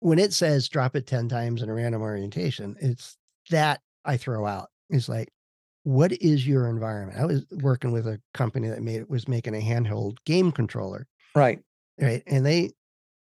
when 0.00 0.18
it 0.18 0.32
says 0.32 0.68
drop 0.68 0.94
it 0.94 1.06
10 1.06 1.28
times 1.28 1.62
in 1.62 1.68
a 1.68 1.74
random 1.74 2.02
orientation, 2.02 2.76
it's 2.80 3.16
that 3.50 3.80
I 4.04 4.16
throw 4.16 4.46
out. 4.46 4.68
It's 4.90 5.08
like, 5.08 5.28
what 5.82 6.12
is 6.12 6.46
your 6.46 6.68
environment? 6.68 7.18
I 7.18 7.24
was 7.24 7.44
working 7.62 7.92
with 7.92 8.06
a 8.06 8.20
company 8.34 8.68
that 8.68 8.82
made 8.82 9.00
it 9.00 9.10
was 9.10 9.26
making 9.26 9.54
a 9.54 9.60
handheld 9.60 10.18
game 10.24 10.52
controller, 10.52 11.06
Right. 11.34 11.60
right? 12.00 12.22
And 12.26 12.44
they 12.44 12.70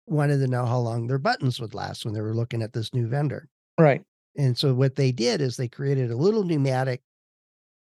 wanted 0.05 0.39
to 0.39 0.47
know 0.47 0.65
how 0.65 0.79
long 0.79 1.07
their 1.07 1.19
buttons 1.19 1.59
would 1.59 1.73
last 1.73 2.05
when 2.05 2.13
they 2.13 2.21
were 2.21 2.35
looking 2.35 2.61
at 2.61 2.73
this 2.73 2.93
new 2.93 3.07
vendor. 3.07 3.47
Right. 3.79 4.03
And 4.37 4.57
so 4.57 4.73
what 4.73 4.95
they 4.95 5.11
did 5.11 5.41
is 5.41 5.57
they 5.57 5.67
created 5.67 6.11
a 6.11 6.17
little 6.17 6.43
pneumatic 6.43 7.01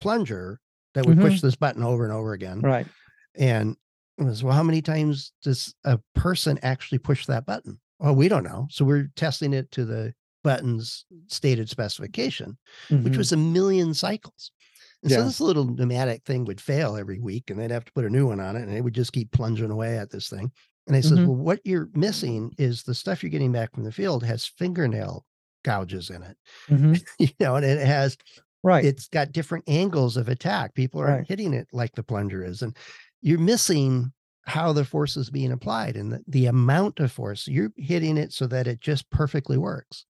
plunger 0.01 0.59
that 0.93 1.05
would 1.05 1.19
push 1.19 1.35
mm-hmm. 1.35 1.47
this 1.47 1.55
button 1.55 1.83
over 1.83 2.03
and 2.03 2.13
over 2.13 2.33
again. 2.33 2.61
Right. 2.61 2.87
And 3.37 3.75
it 4.17 4.23
was, 4.23 4.43
well, 4.43 4.53
how 4.53 4.63
many 4.63 4.81
times 4.81 5.31
does 5.43 5.73
a 5.83 5.99
person 6.15 6.59
actually 6.63 6.99
push 6.99 7.25
that 7.25 7.45
button? 7.45 7.79
Well, 7.99 8.15
we 8.15 8.27
don't 8.27 8.43
know. 8.43 8.67
So 8.69 8.85
we're 8.85 9.11
testing 9.15 9.53
it 9.53 9.71
to 9.71 9.85
the 9.85 10.13
button's 10.43 11.05
stated 11.27 11.69
specification, 11.69 12.57
which 13.01 13.13
Mhm. 13.13 13.17
was 13.17 13.31
a 13.31 13.37
million 13.37 13.93
cycles. 13.93 14.51
And 15.03 15.11
so 15.11 15.23
this 15.23 15.39
little 15.39 15.65
pneumatic 15.65 16.23
thing 16.23 16.45
would 16.45 16.61
fail 16.61 16.95
every 16.95 17.19
week 17.19 17.49
and 17.49 17.59
they'd 17.59 17.71
have 17.71 17.85
to 17.85 17.91
put 17.93 18.05
a 18.05 18.09
new 18.09 18.27
one 18.27 18.39
on 18.39 18.55
it 18.55 18.63
and 18.63 18.73
it 18.75 18.81
would 18.83 18.95
just 18.95 19.13
keep 19.13 19.31
plunging 19.31 19.71
away 19.71 19.97
at 19.97 20.09
this 20.11 20.29
thing. 20.29 20.51
And 20.87 20.95
I 20.95 21.01
said, 21.01 21.19
Mhm. 21.19 21.27
well, 21.27 21.35
what 21.35 21.61
you're 21.65 21.89
missing 21.93 22.53
is 22.57 22.83
the 22.83 22.95
stuff 22.95 23.21
you're 23.23 23.29
getting 23.31 23.51
back 23.51 23.73
from 23.73 23.83
the 23.83 23.91
field 23.91 24.23
has 24.23 24.45
fingernail 24.45 25.25
gouges 25.63 26.09
in 26.09 26.21
it, 26.23 26.37
Mhm. 26.69 27.03
you 27.19 27.29
know, 27.39 27.55
and 27.55 27.65
it 27.65 27.85
has 27.85 28.17
Right. 28.63 28.85
it's 28.85 29.07
got 29.07 29.31
different 29.31 29.63
angles 29.67 30.17
of 30.17 30.27
attack. 30.29 30.73
People 30.75 31.01
aren't 31.01 31.19
Right. 31.19 31.27
hitting 31.27 31.53
it 31.53 31.67
like 31.71 31.93
the 31.95 32.03
plunger 32.03 32.43
is. 32.43 32.61
And 32.61 32.75
you're 33.25 33.39
missing 33.39 34.13
how 34.45 34.71
the 34.71 34.85
force 34.85 35.17
is 35.17 35.31
being 35.31 35.51
applied 35.51 35.97
and 35.97 36.11
the, 36.13 36.23
the 36.27 36.45
amount 36.45 36.99
of 36.99 37.11
force. 37.11 37.47
You're 37.47 37.73
hitting 37.75 38.17
it 38.17 38.31
so 38.31 38.45
that 38.45 38.67
it 38.67 38.79
just 38.79 39.09
perfectly 39.09 39.57
works. 39.57 40.05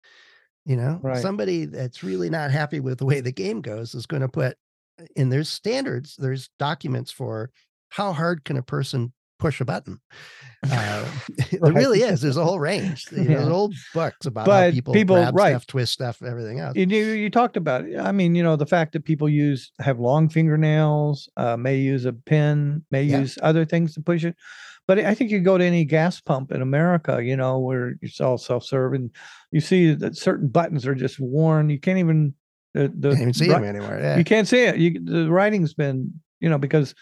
You 0.66 0.78
know, 0.78 1.00
Right. 1.04 1.22
somebody 1.22 1.66
that's 1.66 2.04
really 2.04 2.32
not 2.32 2.50
happy 2.50 2.80
with 2.80 2.98
the 2.98 3.06
way 3.06 3.22
the 3.22 3.32
game 3.32 3.62
goes 3.62 3.94
is 3.94 4.08
going 4.08 4.22
to 4.24 4.28
put 4.30 4.58
uh, 5.00 5.06
in 5.16 5.30
there's 5.30 5.50
standards, 5.50 6.16
there's 6.18 6.50
documents 6.58 7.12
for 7.12 7.52
how 7.90 8.14
hard 8.14 8.46
can 8.46 8.58
a 8.58 8.64
person 8.64 9.14
push 9.44 9.62
a 9.62 9.66
button. 9.66 10.00
Uh, 10.72 11.06
There 11.62 11.74
really 11.74 12.00
is. 12.04 12.22
There's 12.22 12.38
a 12.38 12.44
whole 12.46 12.58
range. 12.58 13.06
You 13.12 13.18
know, 13.18 13.24
Yeah. 13.24 13.38
There's 13.40 13.50
old 13.50 13.74
books 13.94 14.26
about 14.26 14.46
But 14.46 14.64
how 14.70 14.72
people, 14.72 14.94
people- 14.94 15.16
grab 15.18 15.36
right. 15.36 15.50
stuff, 15.52 15.68
twist 15.68 15.92
stuff, 15.92 16.22
everything 16.24 16.62
else. 16.62 16.78
you, 16.78 16.86
you 16.88 17.30
talked 17.30 17.58
about 17.58 17.84
it. 17.84 18.00
I 18.00 18.14
mean, 18.14 18.34
you 18.34 18.44
know, 18.44 18.56
the 18.56 18.66
fact 18.66 18.94
that 18.94 19.04
people 19.04 19.28
use 19.28 19.74
have 19.82 20.00
long 20.00 20.30
fingernails, 20.30 21.28
uh, 21.36 21.58
may 21.58 21.76
use 21.76 22.06
a 22.06 22.14
pin, 22.14 22.86
may 22.92 23.04
Yeah. 23.04 23.20
use 23.20 23.38
other 23.42 23.66
things 23.66 23.94
to 23.96 24.02
push 24.02 24.24
it. 24.24 24.38
But 24.88 25.00
I 25.00 25.14
think 25.14 25.32
you 25.32 25.42
go 25.42 25.58
to 25.58 25.66
any 25.66 25.84
gas 25.84 26.22
pump 26.22 26.50
in 26.54 26.62
America, 26.62 27.20
you 27.22 27.36
know, 27.36 27.60
where 27.60 27.96
it's 28.02 28.22
all 28.22 28.38
self-serve, 28.38 28.94
and 28.94 29.12
you 29.52 29.60
see 29.60 29.94
that 29.94 30.16
certain 30.16 30.48
buttons 30.48 30.88
are 30.88 30.96
just 30.96 31.20
worn. 31.20 31.70
You 31.70 31.80
can't 31.80 32.00
even 32.00 32.36
the 32.74 32.84
the 32.98 33.10
Can't 33.10 33.22
even 33.22 33.34
see 33.34 33.48
them 33.50 33.66
anymore. 33.66 34.00
Yeah. 34.02 34.18
you 34.18 34.24
can't 34.24 34.48
see 34.48 34.64
it. 34.64 34.78
You 34.78 35.00
the 35.04 35.30
writing's 35.30 35.74
been, 35.74 36.22
you 36.40 36.50
know, 36.50 36.58
because 36.58 36.96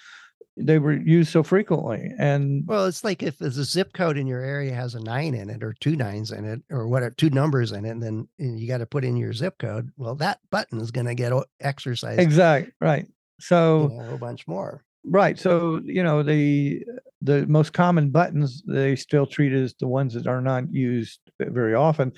they 0.58 0.80
were 0.80 0.94
used 0.94 1.32
so 1.32 1.44
frequently. 1.44 2.12
And 2.18 2.66
Well, 2.68 2.86
it's 2.86 3.04
like 3.04 3.24
if 3.24 3.38
there's 3.38 3.58
a 3.58 3.64
zip 3.64 3.94
code 3.94 4.18
in 4.18 4.28
your 4.28 4.42
area 4.42 4.74
has 4.74 4.96
a 4.96 5.00
nine 5.00 5.34
in 5.34 5.50
it 5.50 5.64
or 5.64 5.74
two 5.80 5.96
nines 5.96 6.32
in 6.32 6.46
it 6.46 6.62
or 6.70 6.88
whatever, 6.88 7.14
two 7.16 7.30
numbers 7.30 7.72
in 7.72 7.86
it, 7.86 7.92
and 7.92 8.04
then 8.04 8.28
you 8.38 8.68
got 8.68 8.80
to 8.80 8.86
put 8.86 9.06
in 9.06 9.16
your 9.18 9.34
zip 9.34 9.58
code. 9.60 9.92
Well, 9.98 10.16
that 10.16 10.40
button 10.50 10.80
is 10.80 10.92
going 10.92 11.08
to 11.08 11.16
get 11.16 11.34
exercised 11.60 12.20
exact 12.20 12.72
right. 12.82 13.08
So 13.40 13.90
you 13.92 13.98
know, 13.98 14.04
a 14.04 14.10
whole 14.10 14.18
bunch 14.18 14.48
more. 14.48 14.84
Right. 15.04 15.40
So, 15.40 15.82
you 15.84 16.04
know, 16.04 16.22
the 16.22 16.84
the 17.22 17.48
most 17.48 17.74
common 17.74 18.10
buttons 18.12 18.62
they 18.68 18.96
still 18.96 19.26
treat 19.26 19.52
as 19.54 19.74
the 19.80 19.88
ones 19.88 20.14
that 20.14 20.28
are 20.28 20.42
not 20.42 20.72
used 20.72 21.20
very 21.40 21.74
often. 21.74 22.12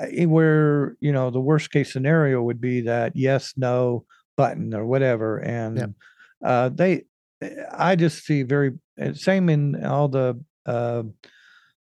eh, 0.00 0.24
Where, 0.24 0.96
you 1.00 1.12
know, 1.12 1.30
the 1.30 1.40
worst 1.40 1.70
case 1.70 1.92
scenario 1.92 2.42
would 2.42 2.60
be 2.60 2.80
that 2.82 3.14
yes, 3.14 3.54
no 3.56 4.04
button 4.36 4.74
or 4.74 4.84
whatever. 4.84 5.38
And 5.38 5.94
uh 6.44 6.70
they 6.70 7.04
I 7.72 7.96
just 7.96 8.24
see 8.24 8.42
very 8.42 8.72
eh, 8.98 9.12
same 9.14 9.48
in 9.48 9.84
all 9.84 10.08
the 10.08 10.42
uh 10.66 11.02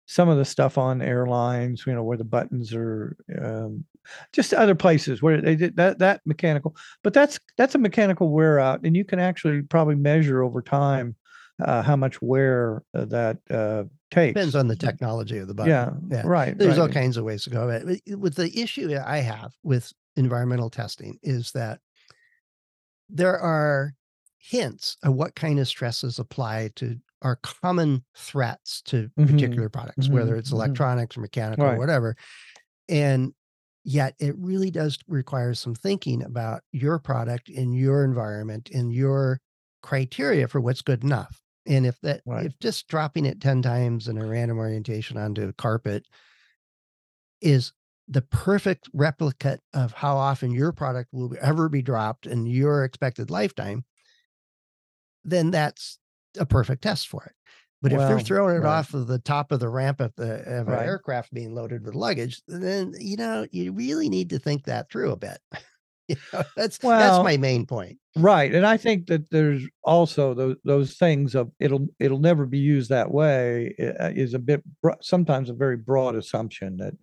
some 0.06 0.28
of 0.28 0.38
the 0.40 0.46
stuff 0.46 0.80
on 0.80 1.04
airlines, 1.04 1.84
you 1.86 1.94
know, 1.94 2.04
where 2.04 2.18
the 2.18 2.24
buttons 2.24 2.74
are 2.74 3.16
um 3.42 3.86
just 4.34 4.54
other 4.54 4.74
places 4.76 5.22
where 5.22 5.40
they 5.42 5.56
did 5.56 5.76
that 5.76 6.00
that 6.00 6.22
mechanical 6.26 6.76
but 7.04 7.14
that's 7.14 7.38
that's 7.58 7.76
a 7.76 7.78
mechanical 7.78 8.32
wear 8.32 8.60
out 8.60 8.80
and 8.84 8.96
you 8.96 9.06
can 9.06 9.20
actually 9.20 9.62
probably 9.62 9.94
measure 9.94 10.42
over 10.42 10.64
time 10.64 11.16
uh, 11.64 11.84
how 11.84 11.96
much 11.96 12.20
wear 12.22 12.82
uh, 12.96 13.06
that 13.06 13.38
uh, 13.52 13.84
takes 14.10 14.34
Depends 14.34 14.56
on 14.56 14.68
the 14.68 14.76
technology 14.78 15.38
of 15.38 15.48
the 15.48 15.54
button. 15.54 15.70
yeah, 15.70 15.92
yeah. 16.10 16.22
right 16.26 16.58
There's 16.58 16.80
all 16.80 16.88
kinds 16.88 17.18
of 17.18 17.26
ways 17.26 17.44
to 17.44 17.50
go. 17.52 17.68
But 17.68 17.86
with- 17.86 18.02
with 18.18 18.36
the 18.36 18.60
issue 18.60 18.98
I 19.06 19.18
have 19.18 19.52
with 19.62 19.92
environmental 20.16 20.70
testing 20.70 21.20
is 21.22 21.52
that 21.52 21.82
there 23.10 23.38
are 23.38 23.94
hints 24.40 24.98
of 25.04 25.14
what 25.16 25.36
kind 25.36 25.60
of 25.60 25.68
stresses 25.68 26.20
apply 26.20 26.70
to 26.76 27.00
our 27.22 27.38
common 27.38 28.06
threats 28.16 28.82
to 28.84 29.12
Mhm, 29.18 29.28
particular 29.28 29.70
products, 29.70 30.12
whether 30.12 30.36
mhm, 30.36 30.38
it's 30.38 30.52
mhm. 30.52 30.54
electronics 30.54 31.18
or 31.18 31.22
mechanical 31.22 31.70
or 31.70 31.76
whatever. 31.76 32.16
And 32.88 33.34
yet 33.84 34.16
it 34.20 34.36
really 34.38 34.72
does 34.72 34.98
require 35.08 35.54
some 35.54 35.76
thinking 35.76 36.24
about 36.24 36.64
your 36.72 37.00
product 37.00 37.50
in 37.50 37.74
your 37.74 38.04
environment 38.04 38.70
and 38.74 38.94
your 38.94 39.40
criteria 39.82 40.48
for 40.48 40.62
what's 40.62 40.82
good 40.82 41.04
enough. 41.04 41.42
And 41.66 41.86
if 41.86 42.00
that 42.02 42.24
Right. 42.26 42.52
if 42.52 42.58
just 42.60 42.88
dropping 42.88 43.26
it 43.26 43.42
10 43.42 43.62
times 43.62 44.08
in 44.08 44.18
a 44.18 44.26
random 44.26 44.58
orientation 44.58 45.18
onto 45.18 45.48
a 45.48 45.54
carpet 45.54 46.08
is 47.42 47.74
the 48.08 48.22
perfect 48.22 48.90
replicate 48.94 49.60
of 49.74 49.92
how 49.94 50.18
often 50.18 50.52
your 50.52 50.72
product 50.72 51.10
will 51.14 51.36
ever 51.40 51.70
be 51.70 51.82
dropped 51.82 52.26
in 52.26 52.46
your 52.46 52.84
expected 52.84 53.30
lifetime, 53.30 53.84
then 55.24 55.52
that's 55.52 55.98
a 56.38 56.46
perfect 56.46 56.84
test 56.84 57.08
for 57.08 57.24
it. 57.26 57.34
But 57.82 57.94
if 57.94 58.00
they're 58.00 58.20
throwing 58.20 58.58
it 58.58 58.60
right. 58.60 58.80
off 58.80 58.94
of 58.94 59.08
the 59.08 59.20
top 59.20 59.54
of 59.54 59.62
the 59.62 59.70
ramp 59.70 60.02
of 60.02 60.14
the 60.18 60.42
of 60.60 60.68
an 60.68 60.80
aircraft 60.80 61.34
being 61.34 61.56
loaded 61.56 61.86
with 61.86 61.96
luggage, 61.96 62.42
then 62.48 62.94
you 63.00 63.16
know 63.16 63.48
you 63.52 63.72
really 63.72 64.10
need 64.10 64.30
to 64.32 64.40
think 64.40 64.66
that 64.66 64.92
through 64.92 65.12
a 65.12 65.18
bit. 65.18 65.40
You 66.16 66.16
know, 66.34 66.44
that's 66.56 66.78
that's 66.80 67.24
my 67.24 67.38
main 67.38 67.66
point. 67.66 67.98
Right, 68.16 68.54
and 68.54 68.66
I 68.66 68.78
think 68.78 69.08
that 69.08 69.30
there's 69.30 69.64
also 69.84 70.34
those 70.34 70.56
those 70.66 70.96
things 70.96 71.36
of 71.36 71.52
it'll 71.60 71.88
it'll 72.00 72.20
never 72.20 72.46
be 72.48 72.58
used 72.58 72.90
that 72.90 73.12
way 73.12 73.76
uh, 73.80 74.10
is 74.16 74.34
a 74.34 74.40
bit 74.40 74.64
sometimes 75.02 75.50
a 75.50 75.54
very 75.54 75.78
broad 75.78 76.16
assumption 76.16 76.78
that 76.78 76.94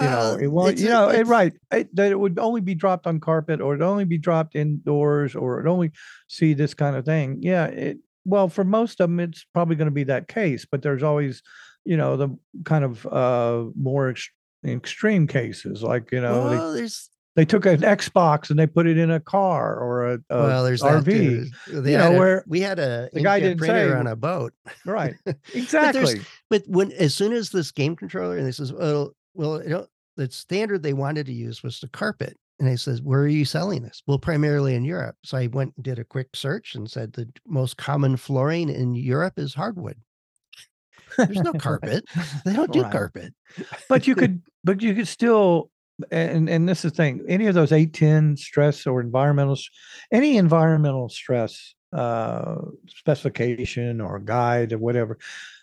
you 0.00 0.06
know 0.08 0.38
it 0.40 0.46
won't 0.46 0.78
you 0.78 0.88
know 0.88 1.08
it, 1.08 1.26
right 1.26 1.52
it, 1.72 1.94
that 1.94 2.12
it 2.12 2.18
would 2.18 2.38
only 2.38 2.60
be 2.60 2.74
dropped 2.74 3.06
on 3.06 3.20
carpet 3.20 3.60
or 3.60 3.74
it'd 3.74 3.82
only 3.82 4.04
be 4.04 4.18
dropped 4.18 4.54
indoors 4.54 5.34
or 5.34 5.60
it 5.60 5.68
only 5.68 5.90
see 6.28 6.54
this 6.54 6.74
kind 6.74 6.96
of 6.96 7.04
thing. 7.04 7.38
Yeah, 7.40 7.66
it 7.66 7.98
well 8.24 8.48
for 8.48 8.64
most 8.64 9.00
of 9.00 9.10
them 9.10 9.18
it's 9.20 9.44
probably 9.52 9.76
going 9.76 9.86
to 9.86 9.90
be 9.90 10.04
that 10.04 10.28
case, 10.28 10.64
but 10.70 10.82
there's 10.82 11.02
always 11.02 11.42
you 11.84 11.96
know 11.96 12.16
the 12.16 12.38
kind 12.64 12.84
of 12.84 13.04
uh 13.06 13.64
more 13.76 14.10
ex- 14.10 14.30
extreme 14.64 15.26
cases 15.26 15.82
like 15.82 16.12
you 16.12 16.20
know 16.20 16.48
they 16.48 16.56
Well, 16.56 16.72
there's 16.74 17.08
they 17.34 17.44
took 17.44 17.64
an 17.66 17.80
Xbox 17.80 18.50
and 18.50 18.58
they 18.58 18.66
put 18.66 18.86
it 18.86 18.98
in 18.98 19.10
a 19.10 19.20
car 19.20 19.76
or 19.78 20.06
a, 20.12 20.14
a 20.30 20.42
well, 20.42 20.64
there's 20.64 20.82
RV. 20.82 21.46
you 21.68 21.80
know, 21.82 22.12
a- 22.12 22.18
where 22.18 22.44
we 22.46 22.60
had 22.60 22.78
a 22.78 23.08
the 23.12 23.22
guy 23.22 23.40
didn't 23.40 23.58
printer 23.58 23.90
say- 23.90 23.96
on 23.96 24.06
a 24.06 24.16
boat. 24.16 24.52
Right. 24.84 25.14
Exactly. 25.54 26.20
But 26.50 26.62
when 26.66 26.92
as 26.92 27.14
soon 27.14 27.32
as 27.32 27.50
this 27.50 27.70
game 27.72 27.96
controller 27.96 28.36
and 28.36 28.46
they 28.46 28.52
says, 28.52 28.72
well, 28.72 29.12
well, 29.34 29.62
you 29.62 29.70
know, 29.70 29.86
the 30.16 30.30
standard 30.30 30.82
they 30.82 30.92
wanted 30.92 31.24
to 31.26 31.32
use 31.32 31.62
was 31.62 31.80
the 31.80 31.88
carpet. 31.88 32.36
And 32.60 32.68
I 32.68 32.74
says, 32.76 33.00
where 33.02 33.20
are 33.20 33.26
you 33.28 33.44
selling 33.46 33.82
this? 33.82 34.02
Well, 34.06 34.18
primarily 34.18 34.74
in 34.74 34.84
Europe. 34.84 35.16
So 35.24 35.38
I 35.38 35.46
went 35.48 35.72
and 35.76 35.84
did 35.84 35.98
a 35.98 36.04
quick 36.04 36.28
search 36.36 36.74
and 36.76 36.88
said 36.88 37.12
the 37.14 37.28
most 37.46 37.76
common 37.76 38.16
flooring 38.16 38.68
in 38.68 38.94
Europe 38.94 39.38
is 39.38 39.54
hardwood. 39.54 39.96
There's 41.16 41.40
no 41.40 41.52
carpet. 41.58 42.04
They 42.44 42.52
don't 42.52 42.72
do 42.72 42.82
Right. 42.82 42.92
carpet. 42.92 43.34
but 43.88 44.06
you 44.06 44.14
could 44.14 44.42
but 44.64 44.80
you 44.82 44.94
could 44.94 45.08
still 45.08 45.70
and 46.10 46.48
and 46.48 46.68
this 46.68 46.84
is 46.84 46.92
the 46.92 46.96
thing 46.96 47.24
any 47.28 47.46
of 47.46 47.54
those 47.54 47.72
810 47.72 48.36
stress 48.36 48.86
or 48.86 49.00
environmental 49.00 49.56
any 50.10 50.36
environmental 50.36 51.08
stress 51.08 51.74
uh 51.92 52.56
specification 52.86 54.00
or 54.00 54.18
guide 54.18 54.72
or 54.72 54.78
whatever 54.78 55.18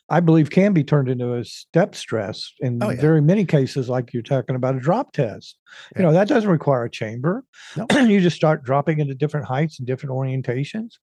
i 0.09 0.19
believe 0.19 0.49
can 0.49 0.73
be 0.73 0.83
turned 0.83 1.09
into 1.09 1.33
a 1.35 1.43
step 1.45 1.95
stress 1.95 2.51
in 2.59 2.81
Oh, 2.81 2.89
yeah. 2.89 2.99
very 3.01 3.21
many 3.21 3.45
cases 3.45 3.89
like 3.89 4.13
you're 4.13 4.23
talking 4.23 4.55
about 4.55 4.75
a 4.75 4.79
drop 4.79 5.13
test 5.13 5.57
you 5.95 6.01
know 6.03 6.11
that 6.13 6.27
doesn't 6.27 6.49
require 6.49 6.83
a 6.85 6.89
chamber 6.89 7.43
No. 7.77 7.85
you 8.05 8.19
just 8.21 8.35
start 8.35 8.63
dropping 8.63 8.99
into 8.99 9.15
different 9.15 9.45
heights 9.45 9.79
and 9.79 9.87
different 9.87 10.13
orientations 10.13 10.93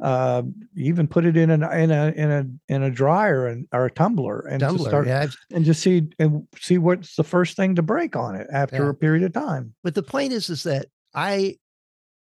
uh, 0.00 0.42
even 0.76 1.08
put 1.08 1.24
it 1.24 1.36
in 1.36 1.50
an 1.50 1.64
in 1.64 1.90
a 1.90 2.06
in 2.16 2.30
a 2.30 2.46
in 2.72 2.82
a 2.84 2.90
dryer 2.90 3.48
and 3.48 3.66
or 3.72 3.86
a 3.86 3.90
tumbler 3.90 4.40
and 4.46 4.60
just 4.60 4.70
Tumbler. 4.76 4.88
start 4.90 5.06
Yeah. 5.08 5.26
And 5.52 5.64
just 5.64 5.82
see 5.82 6.06
and 6.20 6.46
see 6.60 6.78
what's 6.78 7.16
the 7.16 7.24
first 7.24 7.56
thing 7.56 7.74
to 7.74 7.82
break 7.82 8.14
on 8.14 8.36
it 8.36 8.46
after 8.52 8.84
Yeah. 8.84 8.90
a 8.90 8.94
period 8.94 9.24
of 9.24 9.32
time. 9.32 9.74
But 9.82 9.96
the 9.96 10.04
point 10.04 10.32
is, 10.32 10.50
is 10.50 10.62
that 10.62 10.86
I, 11.16 11.56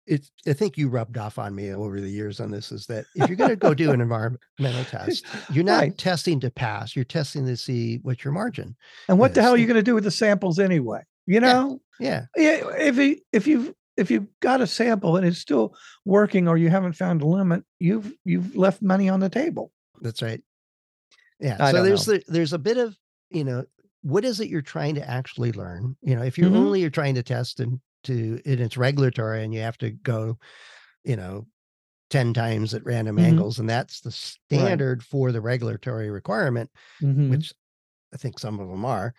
it's, 0.07 0.31
I 0.47 0.53
think 0.53 0.77
you 0.77 0.89
rubbed 0.89 1.17
off 1.17 1.39
on 1.39 1.55
me 1.55 1.73
over 1.73 2.01
the 2.01 2.09
years 2.09 2.41
on 2.41 2.51
this 2.51 2.73
is 2.73 2.87
that 2.87 3.05
if 3.15 3.29
you're 3.29 3.37
going 3.37 3.51
to 3.51 3.57
go 3.57 3.73
do 3.75 3.93
an 3.93 4.01
environmental 4.01 4.85
test, 4.91 5.25
you're 5.51 5.65
not 5.65 5.81
Right. 5.81 5.97
testing 5.99 6.41
to 6.41 6.51
pass, 6.51 6.97
you're 6.97 7.05
testing 7.05 7.47
to 7.47 7.57
see 7.57 7.99
what 8.03 8.25
your 8.25 8.33
margin. 8.33 8.75
And 9.09 9.19
what 9.19 9.35
the 9.35 9.41
Yes. 9.41 9.45
hell 9.45 9.55
are 9.55 9.59
you 9.59 9.67
going 9.67 9.77
to 9.77 9.83
do 9.83 9.95
with 9.95 10.05
the 10.05 10.11
samples 10.11 10.59
anyway? 10.59 11.03
You 11.27 11.41
know, 11.41 11.81
Yeah. 12.01 12.27
yeah. 12.37 12.63
If 12.79 12.97
you 12.97 13.17
if 13.33 13.47
you've 13.47 13.73
if 13.97 14.11
you've 14.11 14.27
got 14.41 14.61
a 14.61 14.67
sample 14.67 15.17
and 15.17 15.27
it's 15.27 15.39
still 15.39 15.75
working 16.05 16.49
or 16.49 16.57
you 16.57 16.69
haven't 16.71 16.95
found 16.95 17.23
a 17.23 17.27
limit, 17.27 17.63
you've 17.79 18.13
you've 18.25 18.57
left 18.57 18.83
money 18.83 19.09
on 19.09 19.21
the 19.21 19.29
table. 19.29 19.71
That's 20.01 20.21
right. 20.23 20.43
Yeah. 21.39 21.59
I 21.61 21.71
so 21.71 21.83
there's 21.85 22.07
the, 22.07 22.23
there's 22.27 22.53
a 22.53 22.59
bit 22.59 22.77
of, 22.79 22.97
you 23.31 23.45
know, 23.45 23.65
what 24.03 24.25
is 24.25 24.41
it 24.41 24.49
you're 24.49 24.63
trying 24.63 24.97
to 24.97 25.09
actually 25.09 25.53
learn? 25.53 25.97
You 26.03 26.17
know, 26.17 26.23
if 26.23 26.37
you're 26.39 26.51
Mhm. 26.51 26.57
only 26.57 26.81
you're 26.81 26.91
trying 26.91 27.15
to 27.15 27.23
test 27.23 27.61
and 27.61 27.81
to 28.05 28.41
and 28.45 28.61
it's 28.61 28.77
regulatory 28.77 29.45
and 29.45 29.53
you 29.55 29.61
have 29.61 29.79
to 29.79 29.91
go, 29.91 30.39
you 31.05 31.17
know, 31.17 31.47
10 32.11 32.35
times 32.35 32.75
at 32.75 32.85
random 32.85 33.17
Mhm. 33.17 33.23
angles, 33.25 33.59
and 33.59 33.69
that's 33.69 34.01
the 34.01 34.13
standard 34.13 35.03
for 35.03 35.33
the 35.33 35.41
regulatory 35.41 36.11
requirement, 36.11 36.71
Mhm. 37.01 37.31
which 37.31 37.53
I 38.13 38.19
think 38.19 38.39
some 38.39 38.61
of 38.61 38.69
them 38.69 38.85
are, 38.85 39.15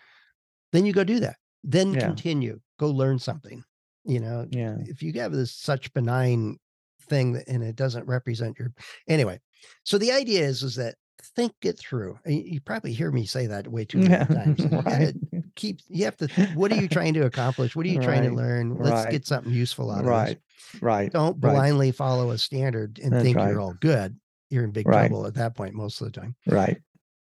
then 0.71 0.85
you 0.85 0.93
go 0.93 1.03
do 1.03 1.19
that. 1.21 1.37
Then 1.63 1.93
Yeah. 1.93 2.01
continue, 2.05 2.59
go 2.77 2.89
learn 2.89 3.17
something. 3.19 3.63
You 4.05 4.19
know, 4.19 4.47
yeah. 4.51 4.77
if 4.81 5.01
you 5.01 5.13
have 5.13 5.31
this 5.31 5.51
such 5.53 5.91
benign 5.93 6.59
thing 7.07 7.33
that, 7.33 7.47
and 7.47 7.63
it 7.63 7.75
doesn't 7.75 8.05
represent 8.05 8.59
your 8.59 8.73
anyway. 9.07 9.39
So 9.83 9.97
the 9.97 10.11
idea 10.11 10.45
is 10.45 10.61
is 10.61 10.75
that 10.75 10.95
think 11.35 11.53
it 11.63 11.79
through. 11.79 12.19
You 12.25 12.43
you 12.45 12.61
probably 12.61 12.91
hear 12.93 13.11
me 13.11 13.25
say 13.25 13.47
that 13.47 13.67
way 13.69 13.85
too 13.85 13.99
many 13.99 14.09
Yeah. 14.11 14.23
times. 14.25 14.59
Right. 14.65 15.15
keep 15.55 15.79
you 15.87 16.05
have 16.05 16.17
to 16.17 16.27
what 16.55 16.71
are 16.71 16.75
you 16.75 16.87
trying 16.87 17.13
to 17.15 17.25
accomplish? 17.25 17.75
What 17.75 17.85
are 17.85 17.89
you 17.89 18.01
trying 18.01 18.23
to 18.23 18.31
learn? 18.35 18.75
Let's 18.77 19.03
Right. 19.05 19.11
get 19.11 19.27
something 19.27 19.51
useful 19.51 19.91
out 19.91 20.01
of 20.01 20.05
Right. 20.05 20.25
this. 20.27 20.81
Right. 20.81 21.01
Right. 21.03 21.11
Don't 21.11 21.33
Right. 21.41 21.51
blindly 21.53 21.91
follow 21.91 22.31
a 22.31 22.37
standard 22.37 22.99
and 23.03 23.13
That's 23.13 23.23
think 23.23 23.37
right. 23.37 23.49
you're 23.49 23.59
all 23.61 23.73
good. 23.79 24.15
You're 24.49 24.63
in 24.63 24.71
big 24.71 24.87
Right. 24.87 25.07
trouble 25.07 25.25
at 25.27 25.35
that 25.35 25.55
point 25.55 25.73
most 25.75 26.01
of 26.01 26.11
the 26.11 26.19
time. 26.19 26.35
Right. 26.47 26.77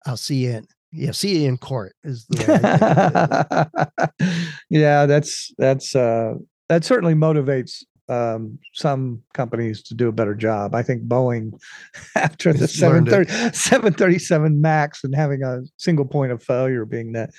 I'll 0.06 0.18
see 0.18 0.46
you 0.46 0.52
in 0.52 0.68
yeah, 0.92 1.12
see 1.12 1.42
you 1.44 1.50
in 1.50 1.58
court 1.58 1.94
is 2.06 2.26
the 2.28 2.38
way 2.38 2.46
I 2.54 3.68
think 3.68 4.20
of 4.22 4.22
it. 4.30 4.50
yeah, 4.70 5.06
that's 5.06 5.54
that's 5.58 5.96
uh 5.96 6.36
that 6.70 6.84
certainly 6.86 7.14
motivates 7.16 7.84
um 8.08 8.60
some 8.74 9.22
companies 9.34 9.82
to 9.84 9.94
do 9.96 10.08
a 10.08 10.12
better 10.12 10.36
job. 10.36 10.76
I 10.76 10.84
think 10.84 11.04
Boeing 11.08 11.60
after 12.16 12.54
the 12.54 12.66
It's 12.66 12.80
learned 12.82 13.08
it. 13.08 13.12
730, 13.12 13.56
737 13.56 14.62
Max 14.62 15.04
and 15.04 15.16
having 15.16 15.44
a 15.44 15.62
single 15.78 16.06
point 16.06 16.32
of 16.32 16.44
failure 16.44 16.86
being 16.86 17.14
the 17.14 17.30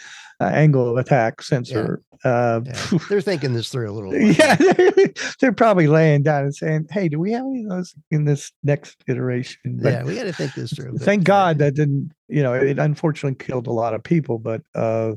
uh, 0.40 0.44
angle 0.44 0.90
of 0.90 0.96
attack 0.96 1.40
sensor. 1.42 2.02
Uh 2.24 2.61
Yeah. 2.64 2.98
They're 3.09 3.20
thinking 3.20 3.52
this 3.55 3.68
through 3.68 3.90
a 3.90 3.92
little. 3.92 4.11
more. 4.12 4.20
yeah, 4.33 4.57
they're, 4.57 4.92
they're 5.40 5.52
probably 5.52 5.87
laying 5.87 6.22
down 6.22 6.44
and 6.44 6.55
saying, 6.55 6.87
"Hey, 6.90 7.09
do 7.09 7.18
we 7.18 7.33
have 7.33 7.44
any 7.44 7.62
of 7.64 7.70
those 7.70 7.94
in 8.11 8.24
this 8.24 8.52
next 8.64 8.96
iteration?" 9.07 9.79
But 9.83 9.92
yeah, 9.92 10.02
we 10.02 10.14
got 10.16 10.24
to 10.24 10.33
think 10.33 10.55
this 10.55 10.72
through. 10.72 10.98
thank 10.98 11.24
God 11.24 11.59
that 11.59 11.74
didn't, 11.74 12.12
you 12.29 12.42
know, 12.42 12.55
it 12.55 12.79
unfortunately 12.79 13.37
killed 13.44 13.66
a 13.66 13.72
lot 13.72 13.94
of 13.94 14.02
people, 14.02 14.38
but 14.38 14.62
uh, 14.74 15.12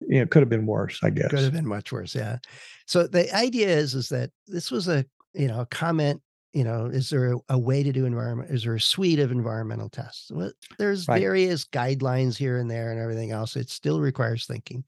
you 0.00 0.16
know, 0.16 0.22
it 0.22 0.30
could 0.30 0.42
have 0.42 0.48
been 0.50 0.66
worse, 0.66 1.00
I 1.02 1.10
guess. 1.10 1.28
could 1.30 1.40
have 1.40 1.52
been 1.52 1.66
much 1.66 1.92
worse 1.92 2.14
yeah 2.14 2.38
so 2.86 3.06
the 3.06 3.34
idea 3.34 3.68
is 3.68 3.94
is 3.94 4.08
that 4.10 4.30
this 4.46 4.70
was 4.70 4.88
a 4.88 5.04
you 5.34 5.48
know 5.48 5.60
a 5.60 5.66
comment 5.66 6.20
you 6.52 6.62
know 6.64 6.86
is 6.86 7.10
there 7.10 7.32
a, 7.32 7.38
a 7.50 7.58
way 7.58 7.82
to 7.82 7.92
do 7.92 8.04
environment 8.04 8.50
is 8.50 8.64
there 8.64 8.74
a 8.74 8.80
suite 8.80 9.18
of 9.18 9.32
environmental 9.32 9.88
tests 9.88 10.30
well, 10.32 10.52
there's 10.78 11.08
Right. 11.08 11.20
various 11.20 11.64
guidelines 11.64 12.36
here 12.36 12.58
and 12.58 12.70
there 12.70 12.90
and 12.90 13.00
everything 13.00 13.30
else 13.32 13.56
it 13.56 13.70
still 13.70 14.00
requires 14.00 14.46
thinking 14.46 14.84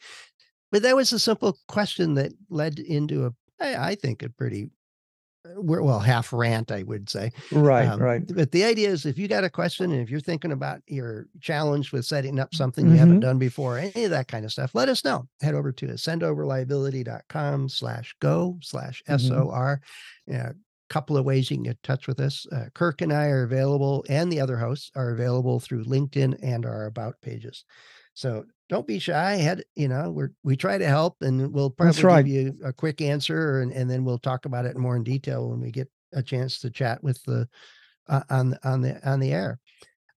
but 0.72 0.82
that 0.82 0.96
was 0.96 1.12
a 1.12 1.18
simple 1.18 1.56
question 1.68 2.14
that 2.14 2.32
led 2.50 2.78
into 2.78 3.26
a 3.26 3.32
i, 3.60 3.90
I 3.90 3.94
think 3.94 4.22
a 4.22 4.28
pretty 4.28 4.70
well 5.56 5.98
half 6.00 6.32
rant 6.32 6.70
i 6.72 6.82
would 6.82 7.08
say 7.08 7.30
Right, 7.52 7.86
um, 7.86 8.00
right. 8.00 8.22
But 8.26 8.50
the 8.52 8.64
idea 8.64 8.88
is 8.90 9.06
if 9.06 9.18
you 9.18 9.28
got 9.28 9.44
a 9.44 9.50
question 9.50 9.90
and 9.92 10.00
if 10.00 10.10
you're 10.10 10.20
thinking 10.20 10.52
about 10.52 10.80
your 10.86 11.26
challenge 11.40 11.92
with 11.92 12.04
setting 12.04 12.38
up 12.38 12.54
something 12.54 12.88
you 12.88 12.96
haven't 12.96 13.18
Mhm. 13.18 13.22
done 13.22 13.38
before, 13.38 13.78
any 13.78 14.04
of 14.04 14.10
that 14.10 14.28
kind 14.28 14.44
of 14.44 14.52
stuff, 14.52 14.74
let 14.74 14.88
us 14.88 15.04
know. 15.04 15.28
Head 15.40 15.54
over 15.54 15.72
to 15.72 15.86
accendoreliability.com 15.86 17.68
slash 17.68 18.14
go 18.20 18.58
slash. 18.62 19.02
SOR. 19.06 19.80
Yeah, 20.26 20.50
a 20.50 20.54
couple 20.88 21.16
of 21.16 21.24
ways 21.24 21.50
you 21.50 21.56
can 21.56 21.64
get 21.64 21.70
in 21.70 21.78
touch 21.82 22.06
with 22.06 22.20
us. 22.20 22.46
Uh, 22.52 22.66
Kirk 22.74 23.00
and 23.00 23.12
I 23.12 23.26
are 23.26 23.42
available 23.42 24.04
and 24.08 24.30
the 24.30 24.40
other 24.40 24.56
hosts 24.56 24.90
are 24.94 25.10
available 25.10 25.60
through 25.60 25.84
LinkedIn 25.84 26.38
and 26.42 26.64
our 26.64 26.86
about 26.86 27.20
pages. 27.22 27.64
So 28.14 28.46
don't 28.68 28.86
be 28.86 28.98
shy. 28.98 29.36
Head, 29.36 29.64
you 29.74 29.88
know, 29.88 30.10
we're 30.10 30.30
we 30.42 30.56
try 30.56 30.78
to 30.78 30.86
help 30.86 31.16
and 31.20 31.52
we'll 31.52 31.70
probably 31.70 32.02
right. 32.02 32.24
give 32.24 32.32
you 32.32 32.54
a 32.64 32.72
quick 32.72 33.00
answer 33.00 33.60
and, 33.60 33.72
and 33.72 33.90
then 33.90 34.04
we'll 34.04 34.18
talk 34.18 34.44
about 34.44 34.64
it 34.64 34.76
more 34.76 34.96
in 34.96 35.04
detail 35.04 35.50
when 35.50 35.60
we 35.60 35.70
get 35.70 35.90
a 36.12 36.22
chance 36.22 36.60
to 36.60 36.70
chat 36.70 37.02
with 37.02 37.22
the 37.24 37.48
uh, 38.08 38.22
on 38.30 38.56
on 38.64 38.80
the 38.80 39.08
on 39.08 39.20
the 39.20 39.32
air. 39.32 39.58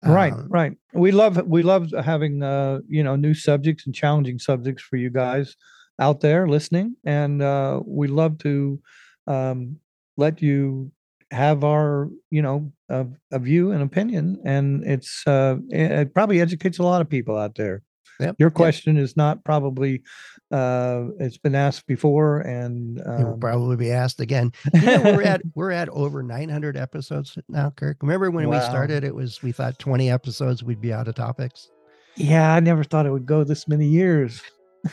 right, 0.05 0.33
Um, 0.33 0.47
right. 0.49 0.73
We 0.93 1.11
love 1.11 1.37
we 1.47 1.63
love 1.63 1.91
having 2.05 2.43
uh, 2.43 2.81
you 2.89 3.03
know, 3.03 3.17
new 3.17 3.35
subjects 3.35 3.87
and 3.87 3.95
challenging 3.95 4.39
subjects 4.39 4.83
for 4.83 4.97
you 4.97 5.11
guys 5.11 5.57
out 5.99 6.21
there 6.21 6.47
listening. 6.47 6.97
And 7.05 7.43
uh 7.43 7.81
we 7.85 8.07
love 8.07 8.39
to 8.39 8.81
um 9.27 9.79
let 10.19 10.43
you 10.43 10.91
have 11.31 11.65
our, 11.65 12.11
you 12.31 12.43
know, 12.43 12.73
a, 12.89 13.07
a 13.31 13.39
view 13.39 13.73
and 13.73 13.83
opinion. 13.83 14.41
And 14.45 14.85
it's 14.85 15.27
uh 15.27 15.57
it, 15.71 15.91
it 15.91 16.15
probably 16.15 16.41
educates 16.41 16.79
a 16.79 16.83
lot 16.83 17.01
of 17.01 17.09
people 17.09 17.37
out 17.37 17.55
there. 17.55 17.83
Yep, 18.21 18.37
Your 18.39 18.49
yep. 18.49 18.55
question 18.55 18.97
is 18.97 19.17
not 19.17 19.45
probably 19.45 20.03
uh 20.51 21.05
it's 21.21 21.39
been 21.39 21.55
asked 21.55 21.87
before 21.87 22.41
and 22.41 22.99
It 22.99 23.07
will 23.07 23.35
um, 23.35 23.41
probably 23.41 23.77
be 23.77 23.93
asked 23.93 24.21
again. 24.21 24.53
You 24.75 24.81
know, 24.81 25.03
we're 25.03 25.23
at 25.23 25.43
we're 25.55 25.71
at 25.71 25.89
over 25.91 26.23
900 26.23 26.77
episodes 26.77 27.39
now, 27.49 27.71
Kirk. 27.71 27.99
Remember 28.03 28.31
when 28.31 28.49
we 28.49 28.61
started? 28.61 29.05
It 29.05 29.15
was 29.15 29.43
we 29.43 29.53
thought 29.53 29.79
20 29.79 30.11
episodes 30.11 30.65
we'd 30.65 30.81
be 30.81 30.93
out 30.93 31.09
of 31.09 31.15
topics. 31.15 31.71
yeah, 32.17 32.55
I 32.55 32.61
never 32.61 32.83
thought 32.83 33.07
it 33.07 33.13
would 33.13 33.27
go 33.27 33.45
this 33.45 33.69
many 33.69 33.87
years. 33.87 34.43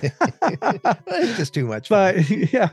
It's 0.01 1.37
just 1.37 1.53
too 1.53 1.65
much. 1.67 1.87
fun. 1.89 2.15
but 2.15 2.29
yeah, 2.53 2.69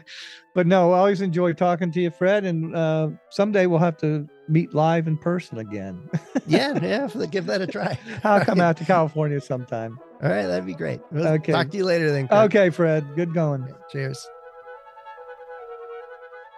but 0.55 0.67
no, 0.67 0.93
I 0.93 0.99
always 0.99 1.21
enjoy 1.21 1.53
talking 1.53 1.91
to 1.93 2.01
you, 2.01 2.11
Fred. 2.11 2.45
And 2.45 2.75
uh, 2.75 3.11
someday 3.31 3.67
we'll 3.67 3.79
have 3.79 3.97
to 3.99 4.29
meet 4.49 4.75
live 4.75 5.07
in 5.07 5.17
person 5.17 5.59
again. 5.59 6.09
yeah, 6.47 6.79
yeah, 6.83 7.09
give 7.31 7.47
that 7.47 7.61
a 7.63 7.67
try. 7.67 7.99
I'll 8.25 8.45
come 8.45 8.61
out 8.67 8.77
to 8.79 8.85
California 8.85 9.41
sometime. 9.41 9.99
All 10.23 10.29
right, 10.29 10.47
that'd 10.47 10.67
be 10.67 10.75
great. 10.75 11.01
We'll 11.11 11.27
Okay. 11.27 11.53
Talk 11.53 11.71
to 11.71 11.77
you 11.77 11.85
later 11.85 12.13
then. 12.13 12.29
Kirk. 12.29 12.47
Okay, 12.47 12.71
Fred. 12.71 13.05
Good 13.17 13.35
going. 13.35 13.67
Cheers. 13.91 14.27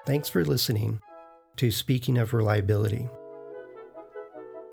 Thanks 0.06 0.28
for 0.28 0.44
listening 0.44 1.00
to 1.56 1.70
Speaking 1.70 2.18
of 2.18 2.34
Reliability. 2.34 3.08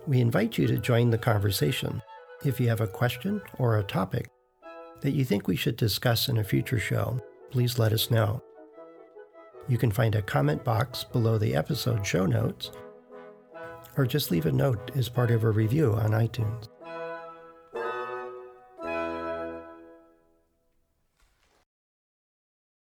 We 0.08 0.20
invite 0.20 0.58
you 0.58 0.68
to 0.68 0.78
join 0.78 1.12
the 1.12 1.18
conversation. 1.18 2.02
If 2.44 2.60
you 2.60 2.68
have 2.70 2.82
a 2.82 2.88
question 2.88 3.42
or 3.60 3.78
a 3.78 3.84
topic 3.84 4.30
that 5.02 5.12
you 5.12 5.26
think 5.26 5.48
we 5.48 5.56
should 5.56 5.76
discuss 5.76 6.30
in 6.30 6.38
a 6.38 6.44
future 6.44 6.80
show, 6.80 7.20
please 7.50 7.78
let 7.78 7.92
us 7.92 8.10
know. 8.10 8.42
You 9.68 9.78
can 9.78 9.92
find 9.92 10.16
a 10.16 10.22
comment 10.22 10.64
box 10.64 11.04
below 11.04 11.38
the 11.38 11.56
episode 11.56 12.06
show 12.06 12.26
notes, 12.26 12.72
or 13.98 14.06
just 14.06 14.32
leave 14.32 14.46
a 14.46 14.52
note 14.52 14.92
as 14.96 15.10
part 15.10 15.32
of 15.32 15.44
a 15.44 15.52
review 15.52 15.94
on 15.94 16.12
iTunes. 16.12 16.70